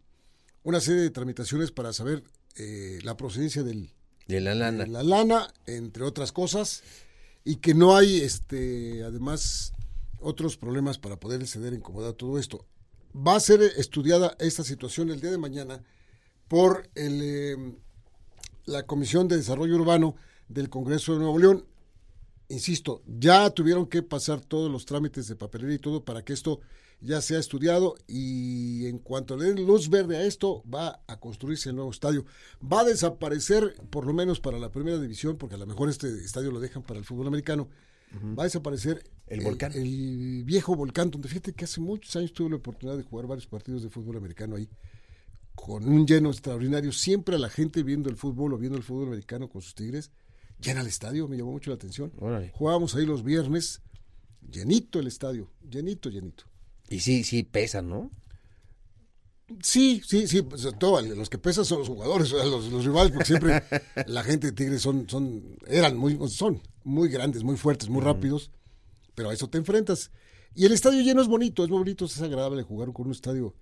una 0.64 0.80
serie 0.80 1.02
de 1.02 1.10
tramitaciones 1.10 1.70
para 1.70 1.92
saber 1.92 2.24
eh, 2.56 2.98
la 3.04 3.16
procedencia 3.16 3.62
del, 3.62 3.92
de 4.26 4.40
la 4.40 4.56
lana. 4.56 4.82
de 4.82 4.90
la 4.90 5.04
lana, 5.04 5.54
entre 5.66 6.02
otras 6.02 6.32
cosas, 6.32 6.82
y 7.44 7.58
que 7.58 7.74
no 7.74 7.96
hay, 7.96 8.22
este, 8.22 9.04
además, 9.04 9.72
otros 10.18 10.56
problemas 10.56 10.98
para 10.98 11.20
poder 11.20 11.46
ceder 11.46 11.74
en 11.74 11.80
comodidad 11.80 12.14
todo 12.14 12.40
esto. 12.40 12.66
Va 13.14 13.36
a 13.36 13.40
ser 13.40 13.62
estudiada 13.62 14.36
esta 14.40 14.64
situación 14.64 15.10
el 15.10 15.20
día 15.20 15.30
de 15.30 15.38
mañana 15.38 15.84
por 16.48 16.90
el, 16.96 17.20
eh, 17.22 17.56
la 18.64 18.84
Comisión 18.84 19.28
de 19.28 19.36
Desarrollo 19.36 19.76
Urbano 19.76 20.16
del 20.48 20.70
Congreso 20.70 21.12
de 21.12 21.20
Nuevo 21.20 21.38
León. 21.38 21.66
Insisto, 22.48 23.04
ya 23.06 23.48
tuvieron 23.50 23.86
que 23.86 24.02
pasar 24.02 24.40
todos 24.40 24.72
los 24.72 24.86
trámites 24.86 25.28
de 25.28 25.36
papelería 25.36 25.76
y 25.76 25.78
todo 25.78 26.04
para 26.04 26.24
que 26.24 26.32
esto 26.32 26.62
ya 27.00 27.20
sea 27.20 27.38
estudiado 27.38 27.96
y 28.06 28.86
en 28.86 28.98
cuanto 28.98 29.36
le 29.36 29.46
den 29.46 29.66
luz 29.66 29.88
verde 29.90 30.16
a 30.16 30.24
esto, 30.24 30.62
va 30.72 31.02
a 31.06 31.20
construirse 31.20 31.68
el 31.68 31.76
nuevo 31.76 31.90
estadio. 31.90 32.24
Va 32.60 32.80
a 32.80 32.84
desaparecer, 32.84 33.74
por 33.90 34.06
lo 34.06 34.12
menos 34.12 34.40
para 34.40 34.58
la 34.58 34.70
primera 34.70 34.98
división, 34.98 35.36
porque 35.36 35.56
a 35.56 35.58
lo 35.58 35.66
mejor 35.66 35.88
este 35.88 36.08
estadio 36.24 36.50
lo 36.50 36.60
dejan 36.60 36.82
para 36.82 36.98
el 36.98 37.04
fútbol 37.04 37.26
americano, 37.28 37.68
va 38.38 38.44
a 38.44 38.46
desaparecer 38.46 39.04
El 39.26 39.42
volcán. 39.42 39.72
el 39.74 40.42
viejo 40.44 40.74
volcán, 40.74 41.10
donde 41.10 41.28
fíjate 41.28 41.52
que 41.52 41.64
hace 41.64 41.80
muchos 41.80 42.14
años 42.16 42.32
tuve 42.32 42.50
la 42.50 42.56
oportunidad 42.56 42.96
de 42.96 43.02
jugar 43.02 43.26
varios 43.26 43.46
partidos 43.46 43.82
de 43.82 43.90
fútbol 43.90 44.16
americano 44.16 44.56
ahí, 44.56 44.68
con 45.54 45.86
un 45.88 46.06
lleno 46.06 46.30
extraordinario, 46.30 46.92
siempre 46.92 47.36
a 47.36 47.38
la 47.38 47.48
gente 47.48 47.82
viendo 47.82 48.08
el 48.08 48.16
fútbol 48.16 48.54
o 48.54 48.58
viendo 48.58 48.76
el 48.78 48.84
fútbol 48.84 49.08
americano 49.08 49.48
con 49.48 49.60
sus 49.62 49.74
tigres, 49.74 50.10
llena 50.60 50.80
el 50.80 50.86
estadio, 50.86 51.28
me 51.28 51.36
llamó 51.36 51.52
mucho 51.52 51.70
la 51.70 51.76
atención. 51.76 52.12
Órale. 52.18 52.52
Jugábamos 52.54 52.94
ahí 52.94 53.04
los 53.04 53.22
viernes, 53.22 53.82
llenito 54.50 54.98
el 54.98 55.06
estadio, 55.06 55.50
llenito, 55.68 56.08
llenito. 56.08 56.44
Y 56.88 57.00
sí, 57.00 57.24
sí 57.24 57.42
pesa, 57.42 57.82
¿no? 57.82 58.10
Sí, 59.62 60.02
sí, 60.04 60.26
sí, 60.26 60.42
pues, 60.42 60.66
todo, 60.78 61.00
los 61.00 61.30
que 61.30 61.38
pesan 61.38 61.64
son 61.64 61.78
los 61.80 61.88
jugadores, 61.88 62.30
los, 62.32 62.66
los 62.70 62.84
rivales, 62.84 63.12
porque 63.12 63.26
siempre 63.26 63.62
la 64.06 64.24
gente 64.24 64.48
de 64.48 64.52
Tigres 64.52 64.82
son, 64.82 65.08
son, 65.08 65.56
eran 65.68 65.96
muy, 65.96 66.18
son 66.28 66.60
muy 66.82 67.08
grandes, 67.08 67.44
muy 67.44 67.56
fuertes, 67.56 67.88
muy 67.88 68.02
rápidos, 68.02 68.50
pero 69.14 69.30
a 69.30 69.34
eso 69.34 69.48
te 69.48 69.58
enfrentas. 69.58 70.10
Y 70.54 70.64
el 70.64 70.72
estadio 70.72 71.00
lleno 71.02 71.22
es 71.22 71.28
bonito, 71.28 71.62
es 71.62 71.70
bonito, 71.70 72.06
es 72.06 72.20
agradable 72.20 72.62
jugar 72.62 72.92
con 72.92 73.06
un 73.06 73.12
estadio 73.12 73.54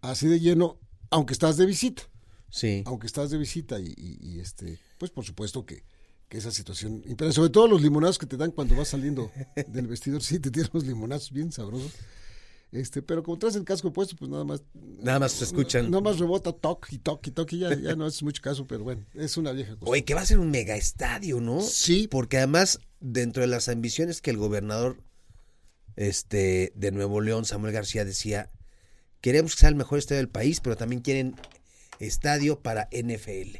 así 0.00 0.26
de 0.26 0.40
lleno, 0.40 0.78
aunque 1.10 1.32
estás 1.34 1.56
de 1.56 1.66
visita, 1.66 2.02
Sí. 2.48 2.82
aunque 2.86 3.06
estás 3.06 3.30
de 3.30 3.36
visita 3.38 3.78
y, 3.80 3.92
y- 3.96 4.18
y, 4.20 4.40
este, 4.40 4.78
pues 4.98 5.10
por 5.10 5.24
supuesto 5.24 5.66
que, 5.66 5.82
que 6.28 6.38
esa 6.38 6.50
situación, 6.50 7.02
pero 7.18 7.30
sobre 7.32 7.50
todo 7.50 7.66
los 7.68 7.82
limonados 7.82 8.16
que 8.18 8.26
te 8.26 8.36
dan 8.38 8.52
cuando 8.52 8.74
vas 8.76 8.88
saliendo 8.88 9.30
del 9.68 9.86
vestidor, 9.86 10.22
sí, 10.22 10.38
te 10.38 10.50
tiran 10.50 10.70
unos 10.72 10.86
limonazos 10.86 11.32
bien 11.32 11.52
sabrosos. 11.52 11.92
Este, 12.72 13.00
pero 13.00 13.22
como 13.22 13.38
traes 13.38 13.56
el 13.56 13.64
casco 13.64 13.92
puesto, 13.92 14.16
pues 14.16 14.30
nada 14.30 14.44
más 14.44 14.62
Nada 14.74 15.20
más 15.20 15.32
se 15.32 15.44
escuchan. 15.44 15.90
Nada 15.90 16.02
más 16.02 16.18
rebota 16.18 16.52
toc 16.52 16.92
y 16.92 16.98
toc 16.98 17.26
y 17.26 17.30
toc 17.30 17.52
y 17.52 17.58
ya, 17.60 17.74
ya 17.74 17.94
no 17.94 18.06
es 18.06 18.22
mucho 18.22 18.42
caso, 18.42 18.66
pero 18.66 18.82
bueno, 18.82 19.04
es 19.14 19.36
una 19.36 19.52
vieja 19.52 19.76
cosa. 19.76 19.90
Oye, 19.90 20.04
que 20.04 20.14
va 20.14 20.22
a 20.22 20.26
ser 20.26 20.38
un 20.38 20.50
mega 20.50 20.74
estadio, 20.76 21.40
¿no? 21.40 21.60
Sí. 21.60 22.08
Porque 22.08 22.38
además, 22.38 22.80
dentro 23.00 23.42
de 23.42 23.46
las 23.46 23.68
ambiciones 23.68 24.20
que 24.20 24.30
el 24.30 24.36
gobernador 24.36 24.98
este, 25.94 26.72
de 26.74 26.92
Nuevo 26.92 27.20
León, 27.20 27.44
Samuel 27.44 27.72
García, 27.72 28.04
decía, 28.04 28.50
queremos 29.20 29.54
que 29.54 29.60
sea 29.60 29.68
el 29.68 29.76
mejor 29.76 29.98
estadio 29.98 30.18
del 30.18 30.28
país, 30.28 30.60
pero 30.60 30.76
también 30.76 31.02
quieren 31.02 31.36
estadio 31.98 32.60
para 32.60 32.88
NFL. 32.92 33.58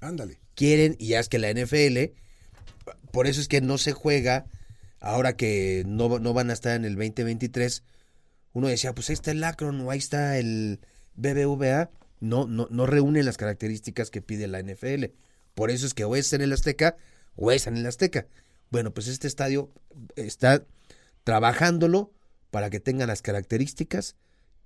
Ándale. 0.00 0.40
quieren, 0.54 0.96
y 0.98 1.08
ya 1.08 1.20
es 1.20 1.28
que 1.28 1.38
la 1.38 1.52
NFL, 1.52 2.12
por 3.12 3.26
eso 3.26 3.40
es 3.40 3.48
que 3.48 3.60
no 3.60 3.78
se 3.78 3.92
juega, 3.92 4.46
ahora 5.00 5.36
que 5.36 5.84
no, 5.86 6.18
no 6.18 6.32
van 6.34 6.50
a 6.50 6.52
estar 6.52 6.76
en 6.76 6.84
el 6.84 6.94
2023, 6.94 7.82
uno 8.58 8.68
decía, 8.68 8.94
pues 8.94 9.08
ahí 9.10 9.14
está 9.14 9.30
el 9.30 9.42
Akron 9.44 9.80
o 9.80 9.90
ahí 9.90 9.98
está 9.98 10.38
el 10.38 10.80
BBVA, 11.16 11.90
no, 12.20 12.46
no, 12.46 12.66
no 12.70 12.86
reúnen 12.86 13.24
las 13.24 13.36
características 13.36 14.10
que 14.10 14.20
pide 14.22 14.46
la 14.48 14.60
NFL. 14.62 15.06
Por 15.54 15.70
eso 15.70 15.86
es 15.86 15.94
que 15.94 16.04
o 16.04 16.14
es 16.16 16.32
en 16.32 16.40
el 16.42 16.52
Azteca 16.52 16.96
o 17.36 17.50
es 17.52 17.66
en 17.66 17.76
el 17.76 17.86
Azteca. 17.86 18.26
Bueno, 18.70 18.92
pues 18.92 19.08
este 19.08 19.26
estadio 19.26 19.70
está 20.16 20.64
trabajándolo 21.24 22.12
para 22.50 22.70
que 22.70 22.80
tenga 22.80 23.06
las 23.06 23.22
características 23.22 24.16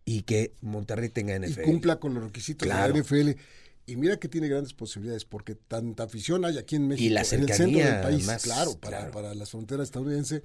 y 0.04 0.22
que 0.22 0.54
Monterrey 0.60 1.08
tenga 1.08 1.34
Y 1.36 1.38
NFL. 1.40 1.62
cumpla 1.62 1.96
con 2.00 2.14
los 2.14 2.24
requisitos 2.24 2.66
Claro. 2.66 2.92
de 2.94 3.00
la 3.00 3.04
NFL. 3.04 3.38
Y 3.86 3.96
mira 3.96 4.16
que 4.18 4.28
tiene 4.28 4.48
grandes 4.48 4.74
posibilidades, 4.74 5.24
porque 5.24 5.56
tanta 5.56 6.04
afición 6.04 6.44
hay 6.44 6.56
aquí 6.56 6.76
en 6.76 6.86
México, 6.86 7.04
Y 7.04 7.08
la 7.10 7.22
en 7.22 7.24
el 7.24 7.48
centro 7.48 7.56
cercanía, 7.56 7.92
del 7.94 8.02
país, 8.02 8.16
además, 8.28 8.42
claro, 8.44 8.78
para, 8.78 8.98
claro. 8.98 9.12
para 9.12 9.34
las 9.34 9.50
fronteras 9.50 9.88
estadounidenses, 9.88 10.42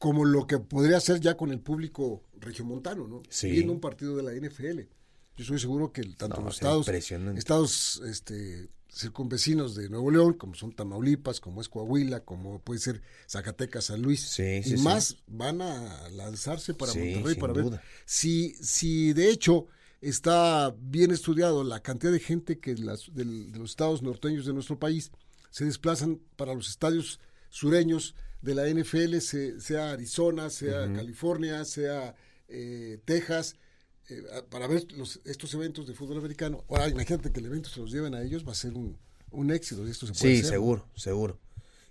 como 0.00 0.24
lo 0.24 0.46
que 0.46 0.58
podría 0.58 0.96
hacer 0.96 1.20
ya 1.20 1.36
con 1.36 1.50
el 1.52 1.60
público 1.60 2.24
regiomontano, 2.40 3.06
¿no? 3.06 3.22
Sí. 3.28 3.50
Viendo 3.50 3.72
un 3.74 3.80
partido 3.80 4.16
de 4.16 4.22
la 4.22 4.32
NFL. 4.32 4.80
Yo 5.36 5.44
soy 5.44 5.58
seguro 5.60 5.92
que 5.92 6.02
tanto 6.16 6.38
No, 6.38 6.46
los 6.46 6.54
estados, 6.54 6.88
estados 6.88 8.00
este, 8.06 8.70
circunvecinos 8.90 9.74
de 9.74 9.90
Nuevo 9.90 10.10
León, 10.10 10.32
como 10.34 10.54
son 10.54 10.72
Tamaulipas, 10.72 11.38
como 11.40 11.60
es 11.60 11.68
Coahuila, 11.68 12.24
como 12.24 12.60
puede 12.62 12.80
ser 12.80 13.02
Zacatecas, 13.28 13.84
San 13.84 14.00
Luis, 14.00 14.20
Sí, 14.22 14.42
y 14.42 14.62
sí. 14.62 14.76
más 14.78 15.18
van 15.26 15.60
a 15.60 16.08
lanzarse 16.08 16.72
para 16.72 16.94
Monterrey 16.94 17.34
para 17.34 17.52
ver 17.52 17.80
si, 18.06 18.54
si 18.54 19.12
de 19.12 19.30
hecho 19.30 19.66
está 20.00 20.74
bien 20.80 21.10
estudiado 21.10 21.62
la 21.62 21.80
cantidad 21.82 22.10
de 22.12 22.20
gente 22.20 22.58
que 22.58 22.74
las, 22.76 23.12
del- 23.14 23.52
de 23.52 23.58
los 23.58 23.70
estados 23.70 24.00
norteños 24.02 24.46
de 24.46 24.54
nuestro 24.54 24.78
país 24.78 25.10
se 25.50 25.66
desplazan 25.66 26.20
para 26.36 26.54
los 26.54 26.70
estadios 26.70 27.20
sureños 27.50 28.14
de 28.42 28.54
la 28.54 28.66
NFL, 28.68 29.18
se- 29.20 29.60
sea 29.60 29.92
Arizona, 29.92 30.50
sea 30.50 30.92
California, 30.92 31.64
sea 31.64 32.14
eh, 32.48 32.98
Texas, 33.04 33.56
eh, 34.08 34.22
para 34.50 34.66
ver 34.66 34.90
los, 34.92 35.20
estos 35.24 35.52
eventos 35.54 35.86
de 35.86 35.94
fútbol 35.94 36.18
americano. 36.18 36.64
Ahora, 36.68 36.88
imagínate 36.88 37.30
que 37.32 37.40
el 37.40 37.46
evento 37.46 37.68
se 37.70 37.80
los 37.80 37.90
lleven 37.92 38.14
a 38.14 38.22
ellos, 38.22 38.46
va 38.46 38.52
a 38.52 38.56
ser 38.56 38.72
un, 38.74 38.98
un 39.30 39.50
éxito. 39.50 39.86
Esto 39.86 40.06
se 40.06 40.12
puede 40.12 40.34
Sí, 40.34 40.38
hacer. 40.40 40.50
seguro, 40.52 40.88
seguro. 40.96 41.38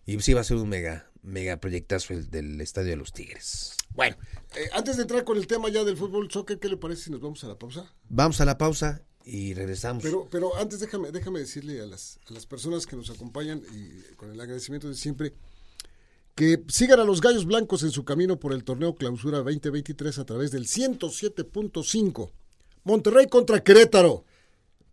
Y 0.06 0.20
sí 0.22 0.34
va 0.34 0.42
a 0.42 0.44
ser 0.44 0.58
un 0.58 0.68
mega, 0.70 1.10
megaproyectazo 1.22 2.14
el 2.14 2.30
del 2.30 2.60
Estadio 2.62 2.90
de 2.90 2.96
los 2.98 3.14
Tigres. 3.14 3.76
Bueno, 3.94 4.18
eh, 4.56 4.70
antes 4.74 4.96
de 4.98 5.04
entrar 5.04 5.24
con 5.24 5.38
el 5.38 5.46
tema 5.48 5.70
ya 5.70 5.84
del 5.84 5.98
fútbol 5.98 6.30
soccer, 6.32 6.60
¿qué 6.60 6.68
le 6.68 6.78
parece 6.78 7.04
si 7.04 7.12
nos 7.12 7.22
vamos 7.22 7.44
a 7.44 7.48
la 7.48 7.58
pausa? 7.60 7.94
Vamos 8.10 8.42
a 8.42 8.46
la 8.46 8.58
pausa 8.58 9.02
y 9.24 9.54
regresamos. 9.54 10.02
Pero, 10.04 10.28
pero 10.32 10.56
antes 10.58 10.80
déjame, 10.80 11.12
déjame 11.12 11.40
decirle 11.40 11.80
a 11.82 11.86
las, 11.86 12.20
a 12.28 12.34
las 12.34 12.46
personas 12.46 12.86
que 12.88 12.96
nos 12.96 13.10
acompañan 13.12 13.62
y 13.74 14.16
con 14.16 14.32
el 14.32 14.40
agradecimiento 14.42 14.90
de 14.90 14.96
siempre 14.96 15.34
que 16.40 16.64
sigan 16.70 17.02
a 17.02 17.04
los 17.04 17.20
Gallos 17.20 17.44
Blancos 17.44 17.84
en 17.84 17.92
su 17.92 18.06
camino 18.06 18.40
por 18.40 18.54
el 18.54 18.64
torneo 18.64 18.96
Clausura 18.96 19.40
2023 19.40 20.20
a 20.20 20.24
través 20.24 20.52
del 20.52 20.68
107.5. 20.68 22.32
Monterrey 22.86 23.28
contra 23.28 23.62
Querétaro. 23.62 24.24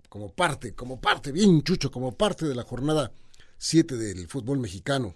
Como 0.09 0.33
parte, 0.33 0.75
como 0.75 1.00
parte, 1.00 1.31
bien 1.31 1.62
chucho, 1.62 1.93
como 1.93 2.11
parte 2.11 2.47
de 2.47 2.55
la 2.57 2.65
jornada 2.65 3.12
7 3.59 3.97
del 3.97 4.26
fútbol 4.26 4.59
mexicano. 4.59 5.15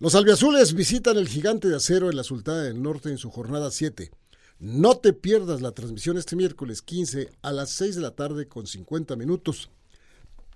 Los 0.00 0.16
albiazules 0.16 0.74
visitan 0.74 1.16
el 1.16 1.28
gigante 1.28 1.68
de 1.68 1.76
acero 1.76 2.10
en 2.10 2.16
la 2.16 2.24
Sultana 2.24 2.64
del 2.64 2.82
Norte 2.82 3.10
en 3.10 3.18
su 3.18 3.30
jornada 3.30 3.70
7. 3.70 4.10
No 4.58 4.96
te 4.96 5.12
pierdas 5.12 5.60
la 5.60 5.70
transmisión 5.70 6.18
este 6.18 6.34
miércoles 6.34 6.82
15 6.82 7.30
a 7.42 7.52
las 7.52 7.70
6 7.70 7.94
de 7.94 8.00
la 8.00 8.16
tarde 8.16 8.48
con 8.48 8.66
50 8.66 9.14
minutos. 9.14 9.70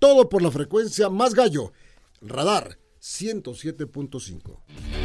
Todo 0.01 0.29
por 0.29 0.43
la 0.43 0.51
frecuencia 0.51 1.09
más 1.09 1.35
gallo. 1.35 1.73
Radar 2.21 2.79
107.5. 3.01 5.04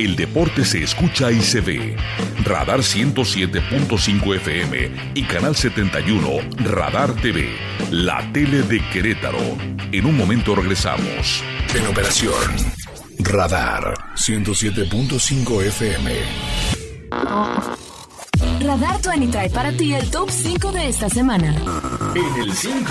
El 0.00 0.16
deporte 0.16 0.64
se 0.64 0.82
escucha 0.82 1.30
y 1.30 1.42
se 1.42 1.60
ve. 1.60 1.94
Radar 2.42 2.80
107.5 2.80 4.36
FM 4.36 4.90
y 5.12 5.24
Canal 5.24 5.54
71 5.54 6.26
Radar 6.56 7.12
TV, 7.16 7.50
la 7.90 8.26
tele 8.32 8.62
de 8.62 8.80
Querétaro. 8.88 9.58
En 9.92 10.06
un 10.06 10.16
momento 10.16 10.54
regresamos. 10.54 11.44
En 11.74 11.86
operación. 11.86 12.32
Radar 13.18 13.92
107.5 14.14 15.64
FM. 15.66 16.12
Radar 18.64 19.00
20 19.02 19.26
trae 19.26 19.50
para 19.50 19.70
ti 19.72 19.92
el 19.92 20.10
top 20.10 20.30
5 20.30 20.72
de 20.72 20.88
esta 20.88 21.10
semana. 21.10 21.54
En 22.14 22.42
el 22.42 22.54
5. 22.54 22.82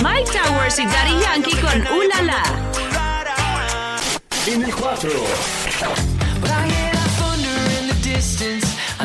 Mike 0.00 0.30
Towers 0.30 0.78
y 0.78 0.86
Daddy 0.86 1.20
Yankee 1.20 1.56
con 1.56 1.98
Ulala. 1.98 2.73
En 4.46 4.62
el 4.62 4.74
4. 4.74 5.10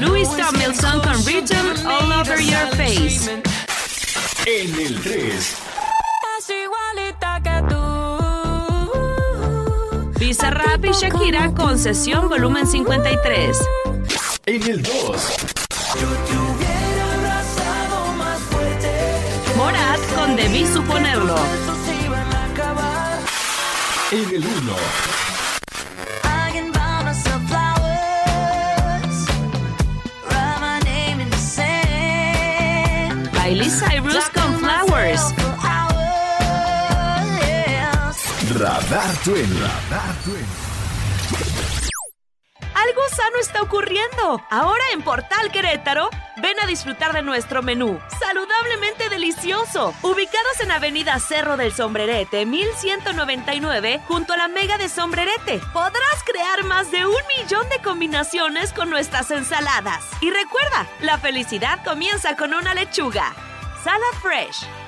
Louis 0.01 0.27
Tomlinson 0.27 0.99
con 0.99 1.25
Rhythm 1.25 1.87
All 1.87 2.11
Over 2.11 2.41
Your 2.41 2.67
Face. 2.75 3.41
En 4.45 4.75
el 4.75 5.01
3. 5.01 5.55
Bizarrap 10.19 10.83
y 10.83 10.91
Shakira 10.91 11.53
con 11.53 11.79
Sesión 11.79 12.27
Volumen 12.27 12.67
53. 12.67 13.57
En 14.45 14.63
el 14.63 14.83
2. 14.83 14.93
Morat 19.55 19.99
con 20.15 20.35
Debí 20.35 20.67
Suponerlo. 20.67 21.37
En 24.11 24.35
el 24.35 24.45
1. 24.45 25.28
Miley 33.49 33.67
Cyrus 33.67 34.29
con 34.29 34.59
Flowers. 34.59 35.33
Radar 38.59 39.15
20. 39.25 39.59
Radar 39.59 40.15
20. 40.23 40.45
Algo 42.75 43.01
sano 43.09 43.37
está 43.41 43.63
ocurriendo. 43.63 44.39
Ahora 44.51 44.83
en 44.93 45.01
Portal 45.01 45.51
Querétaro, 45.51 46.11
ven 46.37 46.59
a 46.59 46.67
disfrutar 46.67 47.11
de 47.11 47.23
nuestro 47.23 47.63
menú, 47.63 47.99
saludablemente 48.59 49.09
delicioso. 49.09 49.93
Ubicados 50.01 50.59
en 50.61 50.71
Avenida 50.71 51.19
Cerro 51.19 51.57
del 51.57 51.71
Sombrerete, 51.73 52.45
1199, 52.45 54.01
junto 54.07 54.33
a 54.33 54.37
la 54.37 54.47
Mega 54.47 54.77
de 54.77 54.89
Sombrerete, 54.89 55.61
podrás 55.73 56.23
crear 56.25 56.63
más 56.65 56.91
de 56.91 57.05
un 57.05 57.21
millón 57.37 57.67
de 57.69 57.79
combinaciones 57.79 58.73
con 58.73 58.89
nuestras 58.89 59.31
ensaladas. 59.31 60.05
Y 60.21 60.29
recuerda, 60.31 60.87
la 61.01 61.17
felicidad 61.17 61.83
comienza 61.83 62.35
con 62.35 62.53
una 62.53 62.73
lechuga. 62.73 63.33
Salad 63.83 64.21
Fresh. 64.21 64.78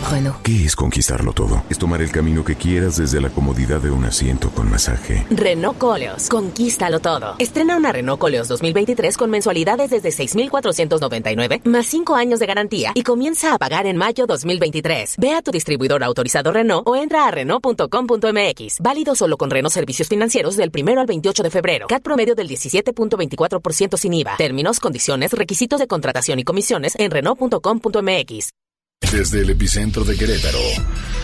Renault. 0.09 0.41
¿Qué 0.41 0.65
es 0.65 0.75
conquistarlo 0.75 1.33
todo? 1.33 1.63
Es 1.69 1.77
tomar 1.77 2.01
el 2.01 2.11
camino 2.11 2.43
que 2.43 2.55
quieras 2.55 2.97
desde 2.97 3.19
la 3.19 3.29
comodidad 3.29 3.81
de 3.81 3.91
un 3.91 4.05
asiento 4.05 4.49
con 4.49 4.69
masaje. 4.69 5.25
Renault 5.29 5.77
Coleos. 5.77 6.29
Conquístalo 6.29 6.99
todo. 6.99 7.35
Estrena 7.39 7.75
una 7.75 7.91
Renault 7.91 8.19
Coleos 8.19 8.47
2023 8.47 9.17
con 9.17 9.29
mensualidades 9.29 9.89
desde 9.89 10.11
6,499 10.11 11.61
más 11.65 11.85
5 11.87 12.15
años 12.15 12.39
de 12.39 12.45
garantía 12.45 12.91
y 12.95 13.03
comienza 13.03 13.53
a 13.53 13.57
pagar 13.57 13.85
en 13.85 13.97
mayo 13.97 14.25
2023. 14.27 15.15
Ve 15.17 15.33
a 15.33 15.41
tu 15.41 15.51
distribuidor 15.51 16.03
autorizado 16.03 16.51
Renault 16.51 16.87
o 16.87 16.95
entra 16.95 17.27
a 17.27 17.31
Renault.com.mx. 17.31 18.79
Válido 18.79 19.15
solo 19.15 19.37
con 19.37 19.49
Renault 19.49 19.73
Servicios 19.73 20.07
Financieros 20.07 20.55
del 20.55 20.71
1 20.73 21.01
al 21.01 21.07
28 21.07 21.43
de 21.43 21.49
febrero. 21.49 21.87
CAT 21.87 22.03
promedio 22.03 22.35
del 22.35 22.47
17.24% 22.47 23.97
sin 23.97 24.13
IVA. 24.13 24.37
Términos, 24.37 24.79
condiciones, 24.79 25.33
requisitos 25.33 25.79
de 25.79 25.87
contratación 25.87 26.39
y 26.39 26.43
comisiones 26.43 26.93
en 26.97 27.11
Renault.com.mx. 27.11 28.53
Desde 29.01 29.41
el 29.41 29.49
epicentro 29.51 30.03
de 30.03 30.17
Querétaro, 30.17 30.59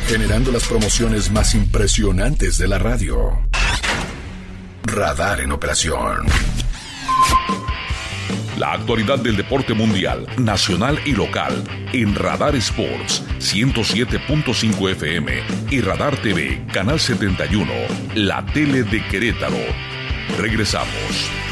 generando 0.07 0.51
las 0.51 0.65
promociones 0.65 1.31
más 1.31 1.53
impresionantes 1.53 2.57
de 2.57 2.67
la 2.67 2.79
radio. 2.79 3.41
Radar 4.83 5.41
en 5.41 5.51
operación. 5.51 6.25
La 8.57 8.71
actualidad 8.73 9.19
del 9.19 9.35
deporte 9.35 9.73
mundial, 9.73 10.25
nacional 10.37 10.97
y 11.03 11.11
local 11.11 11.63
en 11.91 12.15
Radar 12.15 12.55
Sports 12.55 13.21
107.5 13.39 14.91
FM 14.91 15.43
y 15.69 15.81
Radar 15.81 16.15
TV, 16.21 16.65
Canal 16.71 16.99
71, 17.01 17.69
la 18.15 18.45
tele 18.53 18.83
de 18.83 19.05
Querétaro. 19.07 19.57
Regresamos. 20.37 21.43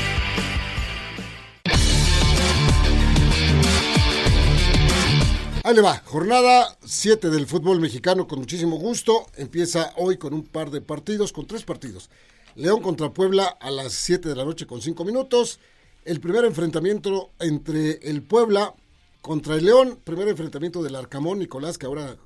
Ahí 5.72 5.76
le 5.78 5.84
va, 5.84 6.00
jornada 6.00 6.78
7 6.84 7.30
del 7.30 7.48
fútbol 7.48 7.80
mexicano 7.80 8.28
con 8.28 8.40
muchísimo 8.40 8.76
gusto. 8.76 9.26
Empieza 9.38 9.94
hoy 9.96 10.18
con 10.18 10.34
un 10.34 10.44
par 10.44 10.70
de 10.70 10.82
partidos, 10.82 11.32
con 11.32 11.48
tres 11.48 11.64
partidos. 11.64 12.10
León 12.56 12.82
contra 12.82 13.14
Puebla 13.14 13.46
a 13.46 13.72
las 13.72 13.94
7 13.94 14.28
de 14.28 14.36
la 14.36 14.44
noche 14.44 14.68
con 14.68 14.82
5 14.82 15.06
minutos. 15.06 15.62
El 16.04 16.20
primer 16.20 16.44
enfrentamiento 16.44 17.32
entre 17.40 17.92
el 18.04 18.22
Puebla 18.22 18.76
contra 19.22 19.56
el 19.56 19.64
León. 19.64 19.98
Primer 20.04 20.28
enfrentamiento 20.28 20.84
del 20.84 20.94
Arcamón 20.94 21.40
Nicolás, 21.40 21.78
que 21.78 21.86
ahora 21.86 22.18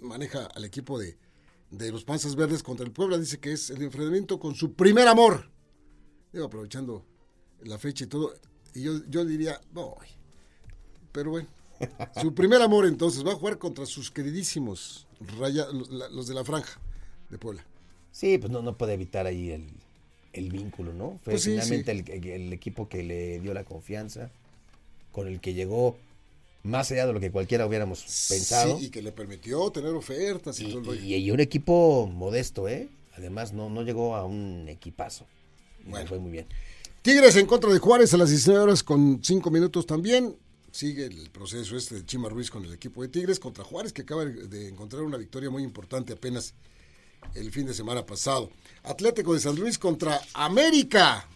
maneja 0.00 0.44
al 0.44 0.66
equipo 0.66 0.98
de, 0.98 1.16
de 1.70 1.90
los 1.90 2.04
Panzas 2.04 2.36
Verdes 2.36 2.62
contra 2.62 2.84
el 2.84 2.92
Puebla. 2.92 3.16
Dice 3.16 3.40
que 3.40 3.52
es 3.52 3.70
el 3.70 3.80
enfrentamiento 3.80 4.38
con 4.38 4.54
su 4.54 4.74
primer 4.74 5.08
amor. 5.08 5.50
Digo, 6.34 6.44
aprovechando 6.44 7.06
la 7.62 7.78
fecha 7.78 8.04
y 8.04 8.08
todo. 8.08 8.34
Y 8.74 8.82
yo, 8.82 9.00
yo 9.08 9.24
diría, 9.24 9.58
no. 9.72 9.96
Pero 11.12 11.30
bueno. 11.30 11.48
Su 12.20 12.34
primer 12.34 12.60
amor 12.62 12.86
entonces 12.86 13.24
va 13.26 13.32
a 13.32 13.36
jugar 13.36 13.58
contra 13.58 13.86
sus 13.86 14.10
queridísimos 14.10 15.06
raya, 15.38 15.66
los 16.12 16.26
de 16.26 16.34
la 16.34 16.44
franja 16.44 16.80
de 17.30 17.38
Puebla. 17.38 17.64
Sí, 18.12 18.38
pues 18.38 18.52
no, 18.52 18.62
no 18.62 18.76
puede 18.76 18.94
evitar 18.94 19.26
ahí 19.26 19.50
el, 19.50 19.66
el 20.32 20.50
vínculo, 20.50 20.92
¿no? 20.92 21.18
Fue 21.24 21.32
Pues 21.32 21.42
sí, 21.42 21.50
finalmente 21.52 21.90
El, 21.92 22.26
el 22.28 22.52
equipo 22.52 22.88
que 22.88 23.02
le 23.02 23.40
dio 23.40 23.54
la 23.54 23.64
confianza, 23.64 24.30
con 25.12 25.26
el 25.28 25.40
que 25.40 25.54
llegó 25.54 25.96
más 26.62 26.90
allá 26.92 27.06
de 27.06 27.12
lo 27.12 27.20
que 27.20 27.30
cualquiera 27.30 27.66
hubiéramos 27.66 28.00
pensado. 28.28 28.78
Sí, 28.78 28.86
y 28.86 28.90
que 28.90 29.02
le 29.02 29.12
permitió 29.12 29.70
tener 29.70 29.90
ofertas 29.94 30.58
y, 30.60 30.66
Y, 30.66 30.72
todo 30.72 30.94
y- 30.94 31.14
y 31.16 31.30
un 31.30 31.40
equipo 31.40 32.06
modesto, 32.12 32.68
¿eh? 32.68 32.88
Además, 33.16 33.52
no, 33.52 33.68
no 33.70 33.82
llegó 33.82 34.16
a 34.16 34.24
un 34.24 34.66
equipazo. 34.68 35.26
Bueno. 35.86 36.06
fue 36.08 36.18
muy 36.18 36.30
bien. 36.32 36.46
Tigres 37.02 37.36
en 37.36 37.46
contra 37.46 37.70
de 37.70 37.78
Juárez 37.78 38.14
a 38.14 38.16
las 38.16 38.30
19 38.30 38.62
horas 38.62 38.82
con 38.82 39.20
5 39.22 39.50
minutos 39.50 39.86
también. 39.86 40.34
Sigue 40.74 41.06
el 41.06 41.30
proceso 41.30 41.76
este 41.76 41.94
de 41.94 42.04
Chima 42.04 42.28
Ruiz 42.28 42.50
con 42.50 42.64
el 42.64 42.72
equipo 42.72 43.00
de 43.00 43.06
Tigres 43.06 43.38
contra 43.38 43.62
Juárez, 43.62 43.92
que 43.92 44.02
acaba 44.02 44.24
de 44.24 44.68
encontrar 44.68 45.02
una 45.02 45.16
victoria 45.16 45.48
muy 45.48 45.62
importante 45.62 46.12
apenas 46.12 46.52
el 47.36 47.52
fin 47.52 47.64
de 47.64 47.74
semana 47.74 48.04
pasado. 48.04 48.50
Atlético 48.82 49.34
de 49.34 49.38
San 49.38 49.54
Luis 49.54 49.78
contra 49.78 50.20
América. 50.32 51.28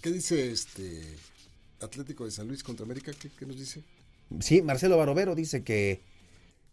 ¿Qué 0.00 0.12
dice 0.12 0.52
este 0.52 1.16
Atlético 1.80 2.24
de 2.24 2.30
San 2.30 2.46
Luis 2.46 2.62
contra 2.62 2.84
América? 2.84 3.10
¿Qué, 3.36 3.46
nos 3.46 3.58
dice? 3.58 3.82
Sí, 4.38 4.62
Marcelo 4.62 4.96
Barovero 4.96 5.34
dice 5.34 5.64
que 5.64 6.00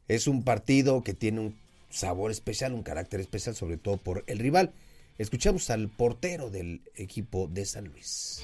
es 0.07 0.27
un 0.27 0.43
partido 0.43 1.03
que 1.03 1.15
tiene 1.15 1.39
un 1.39 1.59
sabor 1.89 2.29
especial, 2.29 2.73
un 2.73 2.83
carácter 2.83 3.19
especial, 3.19 3.55
sobre 3.55 3.77
todo 3.77 3.97
por 3.97 4.23
el 4.27 4.37
rival. 4.37 4.75
Escuchamos 5.17 5.71
al 5.71 5.89
portero 5.89 6.51
del 6.51 6.83
equipo 6.93 7.47
de 7.47 7.65
San 7.65 7.85
Luis. 7.85 8.43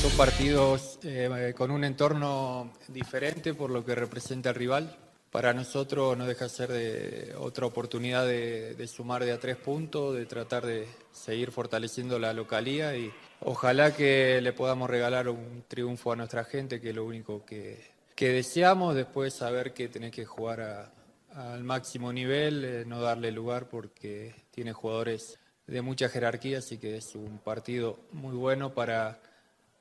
Son 0.00 0.12
partidos 0.16 0.98
eh, 1.04 1.54
con 1.56 1.70
un 1.70 1.84
entorno 1.84 2.72
diferente 2.88 3.54
por 3.54 3.70
lo 3.70 3.84
que 3.84 3.94
representa 3.94 4.50
el 4.50 4.54
rival. 4.54 4.96
Para 5.30 5.52
nosotros 5.52 6.16
no 6.16 6.26
deja 6.26 6.44
de 6.44 6.50
ser 6.50 6.70
de 6.72 7.34
otra 7.38 7.66
oportunidad 7.66 8.24
de, 8.26 8.74
de 8.74 8.86
sumar 8.86 9.24
de 9.24 9.32
a 9.32 9.40
tres 9.40 9.56
puntos, 9.56 10.14
de 10.14 10.24
tratar 10.26 10.64
de 10.64 10.86
seguir 11.12 11.50
fortaleciendo 11.50 12.18
la 12.18 12.32
localía 12.32 12.96
y 12.96 13.12
ojalá 13.40 13.94
que 13.94 14.40
le 14.40 14.52
podamos 14.52 14.88
regalar 14.88 15.28
un 15.28 15.64
triunfo 15.68 16.12
a 16.12 16.16
nuestra 16.16 16.44
gente, 16.44 16.80
que 16.80 16.90
es 16.90 16.94
lo 16.96 17.04
único 17.04 17.44
que, 17.44 17.84
que 18.14 18.28
deseamos. 18.30 18.94
Después 18.94 19.34
saber 19.34 19.72
que 19.74 19.88
tenés 19.88 20.12
que 20.12 20.24
jugar 20.24 20.60
a- 20.60 20.92
al 21.34 21.64
máximo 21.64 22.12
nivel, 22.12 22.64
eh, 22.64 22.84
no 22.86 23.00
darle 23.02 23.30
lugar 23.30 23.68
porque 23.68 24.34
tiene 24.52 24.72
jugadores 24.72 25.38
de 25.66 25.82
mucha 25.82 26.08
jerarquía, 26.08 26.58
así 26.58 26.78
que 26.78 26.96
es 26.96 27.14
un 27.14 27.38
partido 27.38 27.98
muy 28.12 28.34
bueno 28.36 28.72
para 28.72 29.20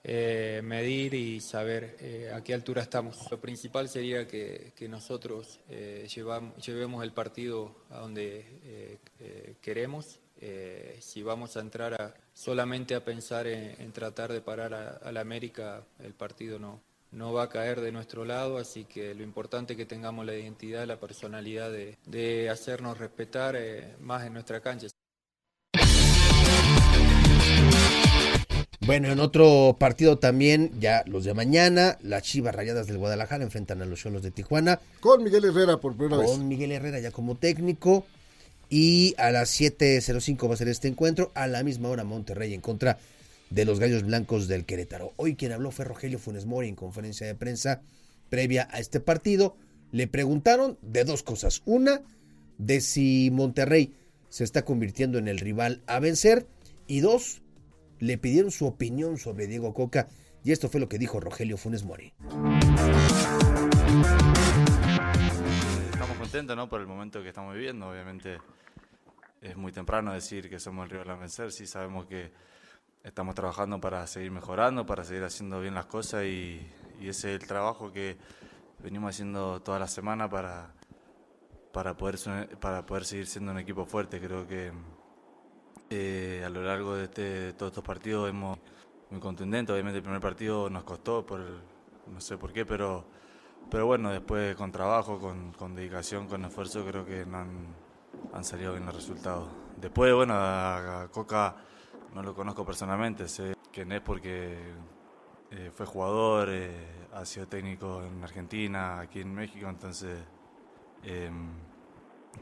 eh, 0.07 0.61
medir 0.63 1.15
y 1.15 1.41
saber 1.41 1.97
eh, 1.99 2.31
a 2.31 2.43
qué 2.43 2.53
altura 2.53 2.83
estamos. 2.83 3.27
Lo 3.31 3.39
principal 3.41 3.89
sería 3.89 4.27
que, 4.27 4.71
que 4.75 4.87
nosotros 4.87 5.59
eh, 5.67 6.05
llevam- 6.07 6.55
llevemos 6.57 7.03
el 7.03 7.11
partido 7.11 7.75
a 7.89 8.01
donde 8.01 8.45
eh, 8.63 8.97
eh, 9.19 9.55
queremos. 9.61 10.19
Si 10.99 11.23
vamos 11.23 11.57
a 11.57 11.61
entrar 11.61 11.99
a, 11.99 12.13
solamente 12.33 12.93
a 12.93 13.03
pensar 13.03 13.47
en, 13.47 13.91
tratar 13.93 14.31
de 14.31 14.41
parar 14.41 14.75
a, 14.75 15.11
la 15.11 15.21
América, 15.21 15.83
el 16.03 16.13
partido 16.13 16.59
no, 16.59 16.81
no 17.11 17.33
va 17.33 17.43
a 17.43 17.49
caer 17.49 17.81
de 17.81 17.91
nuestro 17.91 18.25
lado, 18.25 18.59
así 18.59 18.85
que 18.85 19.15
lo 19.15 19.23
importante 19.23 19.73
es 19.73 19.77
que 19.77 19.87
tengamos 19.87 20.23
la 20.23 20.35
identidad, 20.35 20.85
la 20.85 20.99
personalidad 20.99 21.71
de, 21.71 21.97
de 22.05 22.49
hacernos 22.51 22.99
respetar 22.99 23.57
más 24.01 24.23
en 24.27 24.33
nuestra 24.33 24.59
cancha. 24.61 24.87
Bueno, 28.85 29.11
en 29.11 29.19
otro 29.19 29.75
partido 29.79 30.19
también, 30.19 30.71
ya 30.79 31.03
los 31.07 31.23
de 31.23 31.33
mañana, 31.33 31.97
las 32.03 32.21
Chivas 32.21 32.53
Rayadas 32.53 32.85
del 32.85 32.99
Guadalajara 32.99 33.43
enfrentan 33.43 33.81
a 33.81 33.85
los 33.85 33.99
Cholos 33.99 34.21
de 34.21 34.29
Tijuana 34.29 34.79
Con 34.99 35.23
Miguel 35.23 35.45
Herrera 35.45 35.77
por 35.77 35.95
primera 35.97 36.17
vez. 36.17 36.29
con 36.29 36.47
Miguel 36.47 36.71
Herrera 36.71 36.99
ya 36.99 37.09
como 37.09 37.35
técnico. 37.35 38.05
Y 38.69 39.15
a 39.17 39.31
las 39.31 39.59
7.05 39.59 40.47
va 40.49 40.53
a 40.53 40.57
ser 40.57 40.67
este 40.67 40.87
encuentro. 40.87 41.31
A 41.33 41.47
la 41.47 41.63
misma 41.63 41.89
hora 41.89 42.03
Monterrey 42.03 42.53
en 42.53 42.61
contra 42.61 42.99
de 43.49 43.65
los 43.65 43.79
Gallos 43.79 44.03
Blancos 44.03 44.47
del 44.47 44.65
Querétaro. 44.65 45.13
Hoy 45.17 45.35
quien 45.35 45.51
habló 45.51 45.71
fue 45.71 45.85
Rogelio 45.85 46.19
Funes 46.19 46.45
Mori 46.45 46.67
en 46.67 46.75
conferencia 46.75 47.25
de 47.25 47.33
prensa 47.33 47.81
previa 48.29 48.67
a 48.71 48.79
este 48.79 48.99
partido. 48.99 49.55
Le 49.91 50.07
preguntaron 50.07 50.77
de 50.83 51.05
dos 51.05 51.23
cosas. 51.23 51.63
Una, 51.65 52.01
de 52.59 52.81
si 52.81 53.31
Monterrey 53.31 53.93
se 54.29 54.43
está 54.43 54.63
convirtiendo 54.63 55.17
en 55.17 55.27
el 55.27 55.39
rival 55.39 55.81
a 55.87 55.99
vencer. 55.99 56.45
Y 56.87 56.99
dos, 56.99 57.41
le 57.99 58.17
pidieron 58.17 58.51
su 58.51 58.65
opinión 58.65 59.17
sobre 59.17 59.47
Diego 59.47 59.73
Coca. 59.73 60.07
Y 60.43 60.51
esto 60.51 60.69
fue 60.69 60.79
lo 60.79 60.87
que 60.87 60.97
dijo 60.97 61.19
Rogelio 61.19 61.57
Funes 61.57 61.83
Mori. 61.83 62.13
Estamos 65.91 66.17
contentos 66.17 66.55
¿no? 66.55 66.69
por 66.69 66.81
el 66.81 66.87
momento 66.87 67.21
que 67.23 67.29
estamos 67.29 67.55
viviendo. 67.55 67.89
Obviamente 67.89 68.37
es 69.41 69.55
muy 69.57 69.71
temprano 69.71 70.13
decir 70.13 70.49
que 70.49 70.59
somos 70.59 70.85
el 70.85 70.91
rival 70.91 71.09
a 71.11 71.15
vencer. 71.15 71.51
Sí 71.51 71.65
sabemos 71.65 72.05
que 72.05 72.31
estamos 73.03 73.35
trabajando 73.35 73.79
para 73.79 74.05
seguir 74.07 74.31
mejorando, 74.31 74.85
para 74.85 75.03
seguir 75.03 75.23
haciendo 75.23 75.61
bien 75.61 75.73
las 75.73 75.85
cosas 75.85 76.25
y, 76.25 76.61
y 76.99 77.09
ese 77.09 77.33
es 77.33 77.41
el 77.41 77.47
trabajo 77.47 77.91
que 77.91 78.17
venimos 78.79 79.15
haciendo 79.15 79.61
toda 79.61 79.79
la 79.79 79.87
semana 79.87 80.29
para, 80.29 80.73
para, 81.71 81.97
poder, 81.97 82.17
para 82.59 82.85
poder 82.85 83.05
seguir 83.05 83.27
siendo 83.27 83.51
un 83.51 83.59
equipo 83.59 83.85
fuerte. 83.85 84.19
Creo 84.19 84.47
que 84.47 84.71
eh, 85.89 86.43
a 86.45 86.49
lo 86.49 86.63
largo 86.63 86.95
de, 86.95 87.05
este- 87.05 87.53
todos 87.53 87.71
estos 87.71 87.83
partidos 87.83 88.29
hemos 88.29 88.57
muy 89.09 89.19
contundentes. 89.19 89.73
Obviamente 89.73 89.97
el 89.97 90.03
primer 90.03 90.21
partido 90.21 90.69
nos 90.69 90.83
costó 90.83 91.25
por 91.25 91.41
no 92.07 92.21
sé 92.21 92.37
por 92.37 92.53
qué, 92.53 92.65
pero 92.65 93.05
pero 93.69 93.87
bueno, 93.87 94.11
después 94.11 94.55
con 94.55 94.71
trabajo, 94.71 95.19
con, 95.19 95.75
dedicación, 95.75 96.27
con 96.27 96.45
esfuerzo, 96.45 96.85
creo 96.85 97.05
que 97.05 97.25
no 97.25 97.37
han, 97.39 97.75
han 98.33 98.43
salido 98.43 98.73
bien 98.73 98.85
los 98.85 98.95
resultados. 98.95 99.49
Después, 99.81 100.13
bueno, 100.13 100.33
a, 100.37 101.07
Coca 101.11 101.55
no 102.13 102.21
lo 102.23 102.33
conozco 102.35 102.65
personalmente, 102.65 103.27
sé 103.27 103.55
quién 103.73 103.91
es 103.91 104.01
porque 104.01 104.57
eh, 105.51 105.71
fue 105.73 105.85
jugador, 105.85 106.49
eh, 106.51 107.07
ha 107.13 107.25
sido 107.25 107.47
técnico 107.47 108.03
en 108.03 108.23
Argentina, 108.23 108.99
aquí 108.99 109.21
en 109.21 109.33
México, 109.33 109.67
entonces 109.67 110.19
eh, 111.03 111.31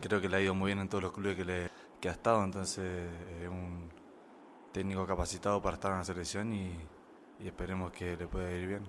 creo 0.02 0.22
que 0.22 0.30
le 0.30 0.38
ha 0.38 0.42
ido 0.42 0.54
muy 0.54 0.68
bien 0.68 0.80
en 0.80 0.90
todos 0.90 1.04
los 1.04 1.14
clubes 1.14 1.36
que, 1.38 1.46
le, 1.46 1.70
que 2.04 2.10
ha 2.10 2.12
estado, 2.12 2.44
entonces 2.44 2.84
es 3.42 3.48
un 3.48 3.90
técnico 4.74 5.08
capacitado 5.08 5.62
para 5.62 5.76
estar 5.76 5.94
en 5.94 6.00
la 6.00 6.04
selección 6.04 6.54
y, 6.54 6.70
y 7.42 7.48
esperemos 7.48 7.94
que 7.94 8.18
le 8.18 8.28
pueda 8.28 8.52
ir 8.52 8.68
bien. 8.68 8.82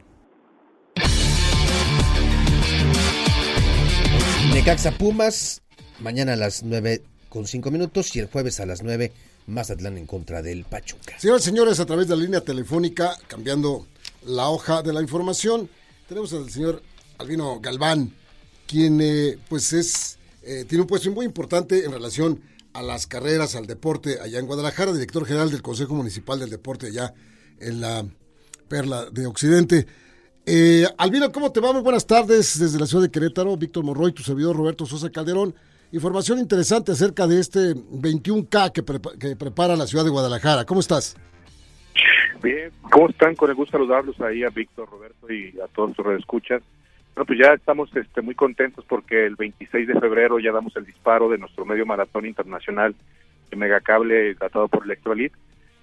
Necaxa 4.52 4.90
Pumas, 4.98 5.62
mañana 6.00 6.32
a 6.32 6.36
las 6.36 6.64
9 6.64 7.04
con 7.28 7.46
5 7.46 7.70
minutos 7.70 8.16
y 8.16 8.18
el 8.18 8.26
jueves 8.26 8.58
a 8.58 8.66
las 8.66 8.82
9 8.82 9.12
Mazatlán 9.46 9.96
en 9.96 10.06
contra 10.06 10.42
del 10.42 10.64
Pachuca. 10.64 11.16
Señoras 11.16 11.42
y 11.42 11.44
señores, 11.44 11.78
a 11.78 11.86
través 11.86 12.08
de 12.08 12.16
la 12.16 12.22
línea 12.22 12.40
telefónica, 12.40 13.16
cambiando 13.28 13.86
la 14.24 14.48
hoja 14.48 14.82
de 14.82 14.92
la 14.92 15.00
información, 15.00 15.70
tenemos 16.08 16.32
al 16.32 16.50
señor 16.50 16.82
Albino 17.18 17.60
Galván, 17.60 18.12
quien 18.66 19.00
eh, 19.00 19.38
pues 19.48 19.72
es 19.72 20.18
eh, 20.42 20.64
tiene 20.68 20.82
un 20.82 20.88
puesto 20.88 21.12
muy 21.12 21.24
importante 21.24 21.84
en 21.84 21.92
relación 21.92 22.40
a 22.74 22.82
las 22.82 23.06
carreras, 23.06 23.54
al 23.56 23.66
deporte 23.66 24.18
allá 24.20 24.38
en 24.40 24.46
Guadalajara, 24.46 24.92
director 24.92 25.24
general 25.24 25.50
del 25.50 25.62
Consejo 25.62 25.94
Municipal 25.94 26.38
del 26.40 26.50
Deporte 26.50 26.88
allá 26.88 27.14
en 27.60 27.80
la 27.80 28.04
Perla 28.68 29.06
de 29.10 29.26
Occidente. 29.26 29.86
Eh, 30.44 30.84
Albino, 30.98 31.30
¿cómo 31.32 31.52
te 31.52 31.60
va? 31.60 31.72
Muy 31.72 31.82
buenas 31.82 32.06
tardes 32.06 32.58
desde 32.58 32.78
la 32.78 32.86
ciudad 32.86 33.04
de 33.04 33.10
Querétaro. 33.10 33.56
Víctor 33.56 33.84
Morroy, 33.84 34.12
tu 34.12 34.22
servidor 34.22 34.56
Roberto 34.56 34.84
Sosa 34.86 35.08
Calderón. 35.10 35.54
Información 35.92 36.38
interesante 36.40 36.92
acerca 36.92 37.26
de 37.28 37.38
este 37.40 37.74
21K 37.76 38.72
que, 38.72 38.84
prepa- 38.84 39.16
que 39.16 39.36
prepara 39.36 39.76
la 39.76 39.86
ciudad 39.86 40.04
de 40.04 40.10
Guadalajara. 40.10 40.64
¿Cómo 40.64 40.80
estás? 40.80 41.16
Bien, 42.42 42.70
¿cómo 42.90 43.08
están? 43.08 43.36
Con 43.36 43.48
el 43.50 43.56
gusto 43.56 43.72
saludarlos 43.78 44.20
ahí 44.20 44.42
a 44.42 44.50
Víctor, 44.50 44.90
Roberto 44.90 45.32
y 45.32 45.54
a 45.60 45.68
todos 45.68 45.94
sus 45.94 46.04
redescuchas. 46.04 46.60
Bueno, 47.14 47.26
pues 47.26 47.38
ya 47.38 47.54
estamos 47.54 47.94
este, 47.94 48.22
muy 48.22 48.34
contentos 48.34 48.84
porque 48.88 49.24
el 49.24 49.36
26 49.36 49.86
de 49.86 50.00
febrero 50.00 50.40
ya 50.40 50.50
damos 50.50 50.74
el 50.76 50.84
disparo 50.84 51.28
de 51.28 51.38
nuestro 51.38 51.64
medio 51.64 51.86
maratón 51.86 52.26
internacional 52.26 52.94
de 53.50 53.56
Megacable 53.56 54.34
tratado 54.34 54.66
por 54.66 54.84
Electrolit. 54.84 55.32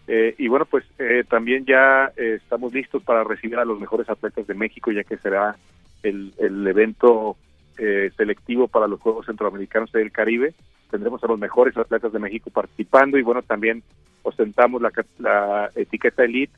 Eh, 0.07 0.35
y 0.37 0.49
bueno, 0.49 0.65
pues 0.65 0.83
eh, 0.99 1.23
también 1.29 1.65
ya 1.65 2.11
eh, 2.17 2.39
estamos 2.43 2.73
listos 2.73 3.01
para 3.03 3.23
recibir 3.23 3.57
a 3.57 3.65
los 3.65 3.79
mejores 3.79 4.09
atletas 4.09 4.45
de 4.45 4.53
México, 4.55 4.91
ya 4.91 5.05
que 5.05 5.17
será 5.17 5.55
el, 6.03 6.33
el 6.37 6.67
evento 6.67 7.37
eh, 7.77 8.11
selectivo 8.17 8.67
para 8.67 8.87
los 8.87 8.99
Juegos 8.99 9.25
Centroamericanos 9.27 9.89
del 9.93 10.11
Caribe. 10.11 10.53
Tendremos 10.89 11.23
a 11.23 11.27
los 11.27 11.39
mejores 11.39 11.77
atletas 11.77 12.11
de 12.11 12.19
México 12.19 12.49
participando 12.49 13.17
y 13.17 13.21
bueno, 13.21 13.41
también 13.41 13.83
ostentamos 14.23 14.81
la, 14.81 14.91
la 15.19 15.71
etiqueta 15.75 16.25
Elite, 16.25 16.51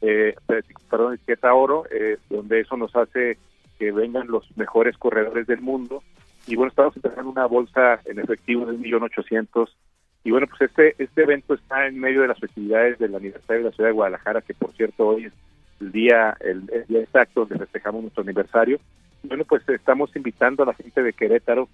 eh, 0.00 0.34
perdón, 0.90 1.14
etiqueta 1.14 1.54
Oro, 1.54 1.84
donde 2.28 2.60
eso 2.60 2.76
nos 2.76 2.94
hace 2.96 3.38
que 3.78 3.92
vengan 3.92 4.28
los 4.28 4.44
mejores 4.56 4.96
corredores 4.98 5.46
del 5.46 5.60
mundo. 5.60 6.02
Y 6.46 6.56
bueno, 6.56 6.70
estamos 6.70 6.96
entregando 6.96 7.30
una 7.30 7.46
bolsa 7.46 8.00
en 8.04 8.18
efectivo 8.18 8.66
de 8.66 8.72
un 8.72 8.80
millón 8.80 9.02
ochocientos. 9.02 9.76
Y 10.24 10.30
bueno, 10.30 10.46
pues 10.46 10.70
este, 10.70 10.94
este 11.02 11.22
evento 11.22 11.54
está 11.54 11.86
en 11.86 11.98
medio 11.98 12.22
de 12.22 12.28
las 12.28 12.38
festividades 12.38 12.98
del 12.98 13.14
aniversario 13.14 13.64
de 13.64 13.70
la 13.70 13.76
ciudad 13.76 13.90
de 13.90 13.94
Guadalajara, 13.94 14.40
que 14.42 14.54
por 14.54 14.72
cierto 14.72 15.06
hoy 15.08 15.26
es 15.26 15.32
el 15.80 15.92
día, 15.92 16.36
el, 16.40 16.70
el 16.72 16.86
día 16.86 17.00
exacto 17.00 17.40
donde 17.40 17.58
festejamos 17.58 18.02
nuestro 18.02 18.22
aniversario. 18.22 18.80
Y 19.22 19.28
bueno, 19.28 19.44
pues 19.44 19.68
estamos 19.68 20.14
invitando 20.14 20.62
a 20.62 20.66
la 20.66 20.74
gente 20.74 21.02
de 21.02 21.12
Querétaro, 21.12 21.68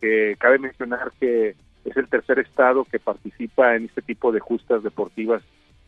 que 0.00 0.36
cabe 0.38 0.58
mencionar 0.58 1.12
que 1.18 1.54
es 1.84 1.96
el 1.96 2.08
tercer 2.08 2.38
estado 2.38 2.84
que 2.84 2.98
participa 2.98 3.74
en 3.76 3.86
este 3.86 4.02
tipo 4.02 4.32
de 4.32 4.40
justas 4.40 4.82
deportivas 4.82 5.42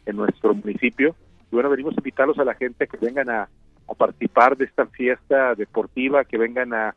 en 0.06 0.16
nuestro 0.16 0.54
municipio. 0.54 1.14
Y 1.50 1.54
bueno, 1.54 1.70
venimos 1.70 1.94
a 1.94 2.00
invitarlos 2.00 2.38
a 2.38 2.44
la 2.44 2.54
gente 2.54 2.86
que 2.86 2.96
vengan 2.96 3.28
a, 3.30 3.48
a 3.88 3.94
participar 3.94 4.56
de 4.56 4.64
esta 4.64 4.86
fiesta 4.86 5.54
deportiva, 5.54 6.24
que 6.24 6.38
vengan 6.38 6.72
a, 6.74 6.94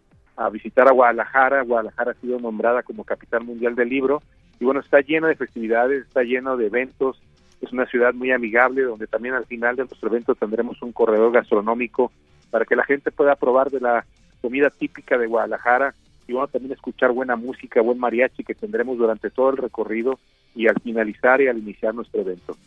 visitar 0.52 0.88
a 0.88 0.92
Guadalajara. 0.92 1.64
Guadalajara 1.64 2.12
ha 2.12 2.22
sido 2.22 2.40
nombrada 2.40 2.84
como 2.84 3.06
capital 3.06 3.46
mundial 3.46 3.74
del 3.76 3.90
libro 3.90 4.22
y 4.60 4.66
bueno, 4.66 4.82
está 4.82 5.00
lleno 5.00 5.28
de 5.28 5.36
festividades, 5.36 6.06
está 6.06 6.24
lleno 6.24 6.58
de 6.58 6.68
eventos, 6.68 7.22
es 7.62 7.72
una 7.72 7.86
ciudad 7.86 8.14
muy 8.14 8.32
amigable 8.32 8.84
donde 8.84 9.08
también 9.08 9.34
al 9.34 9.46
final 9.46 9.78
de 9.78 9.86
nuestro 9.86 10.10
evento 10.10 10.36
tendremos 10.36 10.82
un 10.82 10.92
corredor 10.92 11.32
gastronómico 11.32 12.12
para 12.52 12.66
que 12.66 12.76
la 12.76 12.84
gente 12.84 13.12
pueda 13.12 13.36
probar 13.36 13.70
de 13.72 13.80
la 13.80 14.06
comida 14.42 14.70
típica 14.70 15.18
de 15.18 15.28
Guadalajara 15.28 15.94
y 16.28 16.34
bueno, 16.34 16.48
también 16.48 16.74
escuchar 16.74 17.12
buena 17.12 17.36
música, 17.36 17.82
buen 17.82 18.00
mariachi 18.00 18.44
que 18.44 18.56
tendremos 18.56 18.98
durante 18.98 19.30
todo 19.30 19.52
el 19.52 19.58
recorrido 19.58 20.20
y 20.56 20.68
al 20.68 20.80
finalizar 20.82 21.42
y 21.42 21.48
al 21.48 21.58
iniciar 21.58 21.94
nuestro 21.94 22.22
evento. 22.22 22.58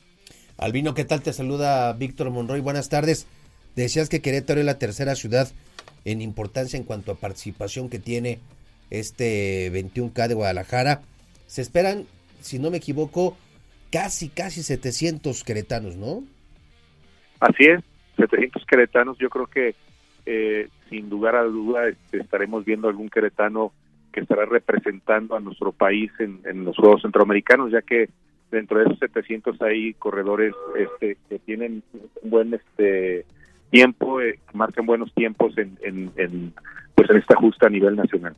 Albino, 0.58 0.94
¿qué 0.94 1.04
tal? 1.04 1.22
Te 1.22 1.32
saluda 1.32 1.92
Víctor 1.92 2.30
Monroy. 2.30 2.60
Buenas 2.60 2.88
tardes. 2.88 3.26
Decías 3.76 4.08
que 4.08 4.20
Querétaro 4.20 4.60
es 4.60 4.66
la 4.66 4.78
tercera 4.78 5.14
ciudad 5.14 5.48
en 6.04 6.20
importancia 6.20 6.76
en 6.76 6.84
cuanto 6.84 7.12
a 7.12 7.16
participación 7.16 7.88
que 7.88 7.98
tiene 7.98 8.40
este 8.90 9.70
21K 9.72 10.28
de 10.28 10.34
Guadalajara. 10.34 11.02
Se 11.46 11.62
esperan, 11.62 12.04
si 12.40 12.58
no 12.58 12.70
me 12.70 12.78
equivoco, 12.78 13.36
casi, 13.90 14.28
casi 14.28 14.62
700 14.62 15.44
queretanos, 15.44 15.96
¿no? 15.96 16.22
Así 17.40 17.64
es, 17.64 17.80
700 18.16 18.64
queretanos. 18.66 19.18
Yo 19.18 19.28
creo 19.28 19.46
que 19.46 19.74
eh, 20.26 20.68
sin 20.88 21.08
lugar 21.08 21.36
a 21.36 21.44
duda 21.44 21.88
este, 21.88 22.18
estaremos 22.18 22.64
viendo 22.64 22.88
algún 22.88 23.08
queretano 23.08 23.72
que 24.12 24.20
estará 24.20 24.44
representando 24.46 25.36
a 25.36 25.40
nuestro 25.40 25.72
país 25.72 26.10
en, 26.18 26.40
en, 26.44 26.64
los 26.64 26.76
Juegos 26.76 27.02
Centroamericanos, 27.02 27.70
ya 27.70 27.82
que 27.82 28.08
dentro 28.50 28.78
de 28.78 28.86
esos 28.86 28.98
700 28.98 29.60
hay 29.62 29.94
corredores 29.94 30.54
este, 30.76 31.18
que 31.28 31.38
tienen 31.40 31.82
un 32.22 32.30
buen 32.30 32.54
este 32.54 33.26
tiempo, 33.70 34.20
eh, 34.20 34.38
marcan 34.52 34.86
buenos 34.86 35.12
tiempos 35.14 35.56
en, 35.58 35.78
en, 35.82 36.10
en, 36.16 36.54
pues 36.94 37.08
en 37.10 37.16
esta 37.16 37.36
justa 37.36 37.66
a 37.66 37.70
nivel 37.70 37.96
nacional. 37.96 38.34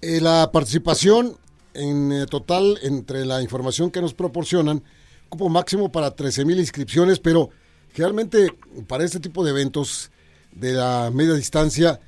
Eh, 0.00 0.20
la 0.20 0.50
participación 0.52 1.36
en 1.74 2.12
eh, 2.12 2.26
total, 2.26 2.78
entre 2.82 3.24
la 3.24 3.42
información 3.42 3.90
que 3.90 4.00
nos 4.00 4.14
proporcionan, 4.14 4.82
cupo 5.28 5.48
máximo 5.48 5.90
para 5.90 6.14
13 6.14 6.44
mil 6.44 6.58
inscripciones, 6.58 7.18
pero 7.18 7.50
realmente 7.96 8.48
para 8.88 9.04
este 9.04 9.20
tipo 9.20 9.44
de 9.44 9.50
eventos 9.50 10.10
de 10.52 10.72
la 10.72 11.10
media 11.12 11.34
distancia, 11.34 11.98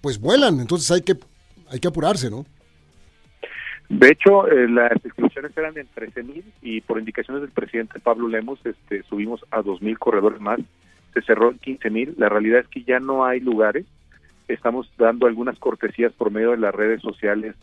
pues 0.00 0.20
vuelan, 0.20 0.60
entonces 0.60 0.90
hay 0.90 1.02
que, 1.02 1.16
hay 1.70 1.80
que 1.80 1.88
apurarse, 1.88 2.30
¿no? 2.30 2.46
De 3.88 4.10
hecho, 4.10 4.46
eh, 4.48 4.68
las 4.68 4.92
inscripciones 5.02 5.56
eran 5.56 5.76
en 5.78 5.86
13 5.94 6.22
mil 6.22 6.44
y 6.60 6.82
por 6.82 6.98
indicaciones 6.98 7.40
del 7.40 7.50
presidente 7.50 7.98
Pablo 8.00 8.28
Lemos 8.28 8.58
este, 8.64 9.02
subimos 9.04 9.40
a 9.50 9.62
2 9.62 9.80
mil 9.80 9.98
corredores 9.98 10.40
más, 10.40 10.60
se 11.14 11.22
cerró 11.22 11.50
en 11.50 11.58
15 11.58 11.90
mil, 11.90 12.14
la 12.16 12.28
realidad 12.28 12.60
es 12.60 12.68
que 12.68 12.82
ya 12.82 13.00
no 13.00 13.24
hay 13.24 13.40
lugares, 13.40 13.86
estamos 14.48 14.90
dando 14.98 15.26
algunas 15.26 15.58
cortesías 15.58 16.12
por 16.12 16.30
medio 16.30 16.52
de 16.52 16.58
las 16.58 16.74
redes 16.74 17.02
sociales 17.02 17.54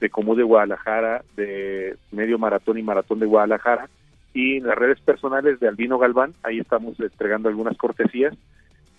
de 0.00 0.10
Comú 0.10 0.34
de 0.34 0.42
Guadalajara, 0.42 1.22
de 1.36 1.96
Medio 2.10 2.38
Maratón 2.38 2.78
y 2.78 2.82
Maratón 2.82 3.20
de 3.20 3.26
Guadalajara, 3.26 3.88
y 4.34 4.56
en 4.56 4.66
las 4.66 4.76
redes 4.76 5.00
personales 5.00 5.60
de 5.60 5.68
Albino 5.68 5.98
Galván, 5.98 6.34
ahí 6.42 6.58
estamos 6.58 6.98
entregando 6.98 7.48
algunas 7.48 7.76
cortesías. 7.76 8.34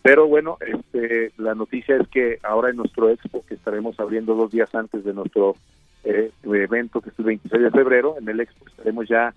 Pero 0.01 0.27
bueno, 0.27 0.57
este, 0.59 1.31
la 1.37 1.55
noticia 1.55 1.95
es 1.97 2.07
que 2.09 2.37
ahora 2.43 2.69
en 2.69 2.77
nuestro 2.77 3.09
expo, 3.09 3.43
que 3.47 3.55
estaremos 3.55 3.99
abriendo 3.99 4.35
dos 4.35 4.51
días 4.51 4.73
antes 4.75 5.03
de 5.03 5.13
nuestro 5.13 5.55
eh, 6.03 6.31
evento, 6.43 7.01
que 7.01 7.09
es 7.09 7.19
el 7.19 7.25
26 7.25 7.63
de 7.63 7.71
febrero, 7.71 8.15
en 8.19 8.27
el 8.27 8.41
expo 8.41 8.65
estaremos 8.67 9.07
ya 9.07 9.33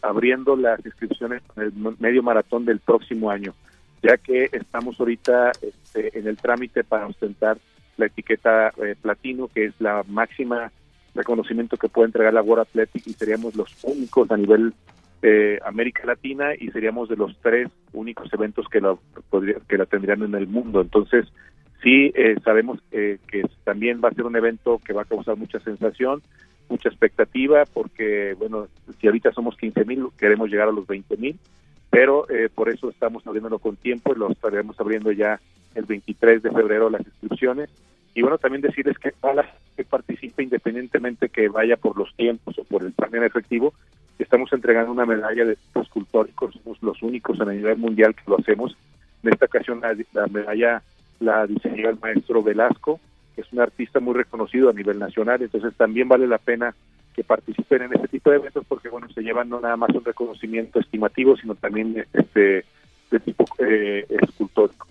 abriendo 0.00 0.56
las 0.56 0.84
inscripciones 0.84 1.42
en 1.56 1.62
el 1.62 1.72
medio 2.00 2.22
maratón 2.22 2.64
del 2.64 2.80
próximo 2.80 3.30
año, 3.30 3.54
ya 4.02 4.16
que 4.16 4.48
estamos 4.52 4.98
ahorita 4.98 5.52
este, 5.62 6.18
en 6.18 6.26
el 6.26 6.36
trámite 6.36 6.84
para 6.84 7.06
ostentar 7.06 7.58
la 7.96 8.06
etiqueta 8.06 8.72
eh, 8.82 8.96
platino, 9.00 9.48
que 9.48 9.66
es 9.66 9.74
la 9.78 10.02
máxima 10.08 10.72
reconocimiento 11.14 11.76
que 11.76 11.88
puede 11.88 12.06
entregar 12.06 12.32
la 12.32 12.42
World 12.42 12.62
Athletic 12.62 13.06
y 13.06 13.12
seríamos 13.12 13.54
los 13.54 13.76
únicos 13.84 14.30
a 14.30 14.36
nivel 14.36 14.72
eh, 15.22 15.60
América 15.64 16.04
Latina 16.04 16.50
y 16.58 16.70
seríamos 16.70 17.08
de 17.08 17.16
los 17.16 17.36
tres 17.40 17.68
únicos 17.92 18.32
eventos 18.32 18.66
que 18.68 18.80
la, 18.80 18.96
podría, 19.30 19.56
que 19.68 19.78
la 19.78 19.86
tendrían 19.86 20.22
en 20.22 20.34
el 20.34 20.48
mundo. 20.48 20.80
Entonces, 20.80 21.26
sí 21.82 22.12
eh, 22.14 22.36
sabemos 22.44 22.80
eh, 22.90 23.18
que 23.28 23.42
también 23.64 24.00
va 24.02 24.08
a 24.08 24.14
ser 24.14 24.24
un 24.24 24.36
evento 24.36 24.80
que 24.84 24.92
va 24.92 25.02
a 25.02 25.06
causar 25.06 25.36
mucha 25.36 25.60
sensación, 25.60 26.22
mucha 26.68 26.88
expectativa, 26.88 27.64
porque, 27.72 28.34
bueno, 28.38 28.68
si 29.00 29.06
ahorita 29.06 29.32
somos 29.32 29.56
15 29.56 29.84
mil, 29.84 30.06
queremos 30.18 30.50
llegar 30.50 30.68
a 30.68 30.72
los 30.72 30.86
20 30.86 31.16
mil, 31.18 31.38
pero 31.92 32.26
eh, 32.30 32.48
por 32.48 32.70
eso 32.70 32.88
estamos 32.88 33.26
abriéndolo 33.26 33.58
con 33.58 33.76
tiempo 33.76 34.14
y 34.14 34.18
lo 34.18 34.32
estaremos 34.32 34.80
abriendo 34.80 35.12
ya 35.12 35.38
el 35.74 35.84
23 35.84 36.42
de 36.42 36.50
febrero 36.50 36.88
las 36.88 37.02
inscripciones. 37.02 37.68
Y 38.14 38.22
bueno, 38.22 38.38
también 38.38 38.62
decirles 38.62 38.98
que 38.98 39.12
para 39.12 39.54
que 39.76 39.84
participe 39.84 40.42
independientemente 40.42 41.28
que 41.28 41.48
vaya 41.48 41.76
por 41.76 41.98
los 41.98 42.14
tiempos 42.16 42.58
o 42.58 42.64
por 42.64 42.82
el 42.82 42.92
premio 42.92 43.22
efectivo, 43.22 43.74
estamos 44.18 44.50
entregando 44.54 44.90
una 44.90 45.04
medalla 45.04 45.44
de 45.44 45.56
tipos 45.56 45.86
somos 45.90 46.82
los 46.82 47.02
únicos 47.02 47.38
a 47.42 47.44
nivel 47.44 47.76
mundial 47.76 48.14
que 48.14 48.22
lo 48.26 48.38
hacemos. 48.38 48.74
En 49.22 49.30
esta 49.30 49.44
ocasión 49.44 49.82
la, 49.82 49.94
la 50.14 50.26
medalla 50.28 50.82
la 51.20 51.46
diseñó 51.46 51.90
el 51.90 52.00
maestro 52.00 52.42
Velasco, 52.42 53.00
que 53.34 53.42
es 53.42 53.52
un 53.52 53.60
artista 53.60 54.00
muy 54.00 54.14
reconocido 54.14 54.70
a 54.70 54.72
nivel 54.72 54.98
nacional, 54.98 55.42
entonces 55.42 55.74
también 55.76 56.08
vale 56.08 56.26
la 56.26 56.38
pena 56.38 56.74
que 57.14 57.24
participen 57.24 57.82
en 57.82 57.94
este 57.94 58.08
tipo 58.08 58.30
de 58.30 58.36
eventos 58.36 58.64
porque 58.66 58.88
bueno 58.88 59.08
se 59.12 59.22
llevan 59.22 59.48
no 59.48 59.60
nada 59.60 59.76
más 59.76 59.90
un 59.94 60.04
reconocimiento 60.04 60.80
estimativo 60.80 61.36
sino 61.36 61.54
también 61.54 62.04
este 62.12 62.64
de 63.10 63.20
tipo 63.20 63.44
eh, 63.58 64.06
escultórico 64.08 64.86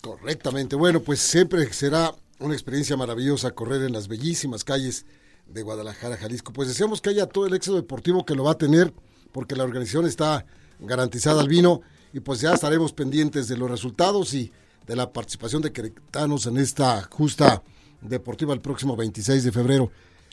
correctamente 0.00 0.76
bueno 0.76 1.00
pues 1.00 1.20
siempre 1.20 1.64
será 1.72 2.10
una 2.38 2.54
experiencia 2.54 2.96
maravillosa 2.96 3.52
correr 3.52 3.82
en 3.82 3.92
las 3.92 4.08
bellísimas 4.08 4.64
calles 4.64 5.06
de 5.46 5.62
Guadalajara, 5.62 6.16
Jalisco. 6.16 6.52
Pues 6.52 6.68
deseamos 6.68 7.00
que 7.00 7.10
haya 7.10 7.26
todo 7.26 7.46
el 7.46 7.54
éxito 7.54 7.76
deportivo 7.76 8.24
que 8.24 8.34
lo 8.34 8.44
va 8.44 8.52
a 8.52 8.58
tener, 8.58 8.92
porque 9.32 9.56
la 9.56 9.64
organización 9.64 10.06
está 10.06 10.46
garantizada 10.80 11.40
al 11.40 11.48
vino 11.48 11.80
y 12.12 12.20
pues 12.20 12.40
ya 12.40 12.52
estaremos 12.52 12.92
pendientes 12.92 13.48
de 13.48 13.56
los 13.56 13.70
resultados 13.70 14.34
y 14.34 14.52
de 14.86 14.96
la 14.96 15.12
participación 15.12 15.62
de 15.62 15.72
queretanos 15.72 16.46
en 16.46 16.58
esta 16.58 17.02
justa 17.04 17.62
deportiva 18.00 18.52
el 18.52 18.60
próximo 18.60 18.96
26 18.96 19.44
de 19.44 19.52
febrero. 19.52 19.90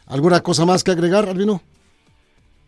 ¿Alguna 0.09 0.41
cosa 0.41 0.65
más 0.65 0.83
que 0.83 0.91
agregar, 0.91 1.29
Albino? 1.29 1.61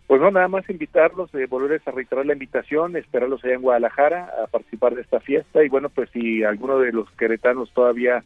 Pues 0.05 0.21
no, 0.21 0.29
nada 0.29 0.47
más 0.47 0.69
invitarlos, 0.69 1.33
eh, 1.33 1.47
volverles 1.49 1.87
a 1.87 1.91
reiterar 1.91 2.25
la 2.25 2.33
invitación, 2.33 2.95
esperarlos 2.95 3.43
allá 3.43 3.55
en 3.55 3.61
Guadalajara 3.61 4.29
a 4.43 4.47
participar 4.47 4.93
de 4.93 5.01
esta 5.01 5.19
fiesta 5.19 5.63
y 5.63 5.69
bueno, 5.69 5.89
pues 5.89 6.09
si 6.11 6.43
alguno 6.43 6.79
de 6.79 6.91
los 6.91 7.09
queretanos 7.11 7.71
todavía 7.73 8.23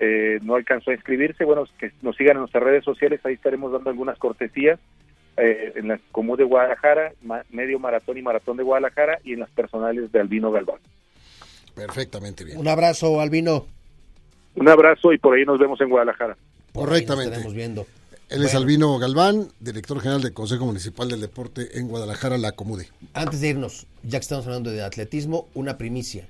eh, 0.00 0.40
no 0.42 0.56
alcanzó 0.56 0.90
a 0.90 0.94
inscribirse, 0.94 1.44
bueno, 1.44 1.64
que 1.78 1.92
nos 2.02 2.16
sigan 2.16 2.36
en 2.36 2.40
nuestras 2.40 2.64
redes 2.64 2.84
sociales, 2.84 3.20
ahí 3.24 3.34
estaremos 3.34 3.70
dando 3.70 3.90
algunas 3.90 4.18
cortesías 4.18 4.80
eh, 5.36 5.74
en 5.76 5.88
la 5.88 6.00
Común 6.10 6.38
de 6.38 6.44
Guadalajara, 6.44 7.12
ma 7.22 7.42
Medio 7.50 7.78
Maratón 7.78 8.16
y 8.18 8.22
Maratón 8.22 8.56
de 8.56 8.62
Guadalajara 8.62 9.18
y 9.22 9.34
en 9.34 9.40
las 9.40 9.50
personales 9.50 10.10
de 10.10 10.20
Albino 10.20 10.50
Galván. 10.50 10.80
Perfectamente 11.74 12.44
bien. 12.44 12.58
Un 12.58 12.66
abrazo, 12.66 13.20
Albino. 13.20 13.66
Un 14.54 14.68
abrazo 14.68 15.12
y 15.12 15.18
por 15.18 15.36
ahí 15.36 15.44
nos 15.44 15.58
vemos 15.58 15.80
en 15.82 15.90
Guadalajara. 15.90 16.36
Correctamente. 16.72 17.38
Nos 17.44 17.54
viendo. 17.54 17.86
Él 18.28 18.38
bueno. 18.38 18.48
es 18.48 18.54
Albino 18.56 18.98
Galván, 18.98 19.52
director 19.60 20.00
general 20.00 20.20
del 20.20 20.32
Consejo 20.32 20.66
Municipal 20.66 21.08
del 21.08 21.20
Deporte 21.20 21.78
en 21.78 21.86
Guadalajara, 21.86 22.38
la 22.38 22.52
Comude. 22.52 22.88
Antes 23.12 23.40
de 23.40 23.50
irnos, 23.50 23.86
ya 24.02 24.18
que 24.18 24.22
estamos 24.22 24.44
hablando 24.46 24.70
de 24.70 24.82
atletismo, 24.82 25.48
una 25.54 25.78
primicia. 25.78 26.28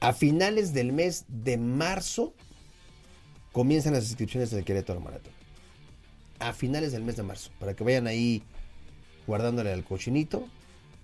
A 0.00 0.14
finales 0.14 0.72
del 0.72 0.94
mes 0.94 1.26
de 1.28 1.58
marzo 1.58 2.32
comienzan 3.52 3.92
las 3.92 4.04
inscripciones 4.04 4.50
del 4.50 4.64
Querétaro 4.64 5.00
Maratón. 5.00 5.32
A 6.38 6.54
finales 6.54 6.92
del 6.92 7.02
mes 7.02 7.16
de 7.16 7.22
marzo, 7.22 7.50
para 7.60 7.74
que 7.74 7.84
vayan 7.84 8.06
ahí 8.06 8.42
guardándole 9.26 9.72
al 9.72 9.84
cochinito, 9.84 10.48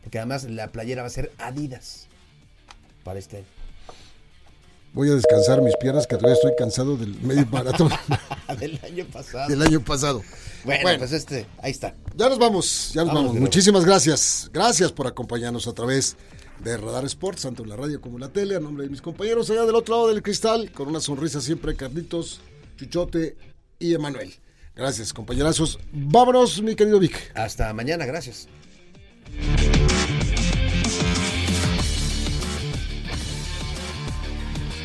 porque 0.02 0.18
además 0.18 0.44
la 0.44 0.68
playera 0.68 1.02
va 1.02 1.08
a 1.08 1.10
ser 1.10 1.30
Adidas 1.36 2.08
para 3.04 3.18
este 3.18 3.38
año. 3.38 3.61
Voy 4.92 5.10
a 5.10 5.14
descansar 5.14 5.62
mis 5.62 5.74
piernas 5.76 6.06
que 6.06 6.16
todavía 6.16 6.34
estoy 6.34 6.52
cansado 6.56 6.96
del 6.96 7.14
medio 7.22 7.46
maratón. 7.46 7.90
del 8.60 8.78
año 8.84 9.06
pasado. 9.06 9.48
Del 9.48 9.62
año 9.62 9.80
pasado. 9.80 10.22
Bueno, 10.64 10.82
bueno, 10.82 10.98
pues 10.98 11.12
este, 11.12 11.46
ahí 11.62 11.70
está. 11.70 11.94
Ya 12.14 12.28
nos 12.28 12.38
vamos, 12.38 12.92
ya 12.94 13.02
nos 13.02 13.14
vamos. 13.14 13.30
vamos. 13.30 13.40
Muchísimas 13.40 13.84
gracias. 13.84 14.50
Gracias 14.52 14.92
por 14.92 15.06
acompañarnos 15.06 15.66
a 15.66 15.72
través 15.72 16.16
de 16.62 16.76
Radar 16.76 17.04
Sports, 17.06 17.42
tanto 17.42 17.62
en 17.62 17.70
la 17.70 17.76
radio 17.76 18.00
como 18.00 18.16
en 18.16 18.20
la 18.20 18.28
tele, 18.28 18.54
a 18.54 18.60
nombre 18.60 18.84
de 18.84 18.90
mis 18.90 19.00
compañeros 19.00 19.48
allá 19.50 19.64
del 19.64 19.74
otro 19.74 19.96
lado 19.96 20.08
del 20.08 20.22
cristal, 20.22 20.70
con 20.72 20.88
una 20.88 21.00
sonrisa 21.00 21.40
siempre, 21.40 21.74
Carlitos, 21.74 22.40
Chuchote 22.76 23.36
y 23.78 23.94
Emanuel. 23.94 24.34
Gracias, 24.76 25.12
compañerazos. 25.12 25.78
Vámonos, 25.92 26.62
mi 26.62 26.74
querido 26.74 26.98
Vic. 26.98 27.32
Hasta 27.34 27.72
mañana, 27.72 28.04
gracias. 28.04 28.46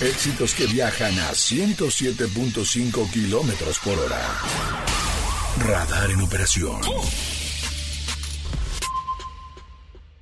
Éxitos 0.00 0.54
que 0.54 0.66
viajan 0.66 1.18
a 1.18 1.30
107.5 1.30 3.10
kilómetros 3.10 3.78
por 3.78 3.98
hora. 3.98 4.20
Radar 5.58 6.10
en 6.10 6.20
operación. 6.20 6.80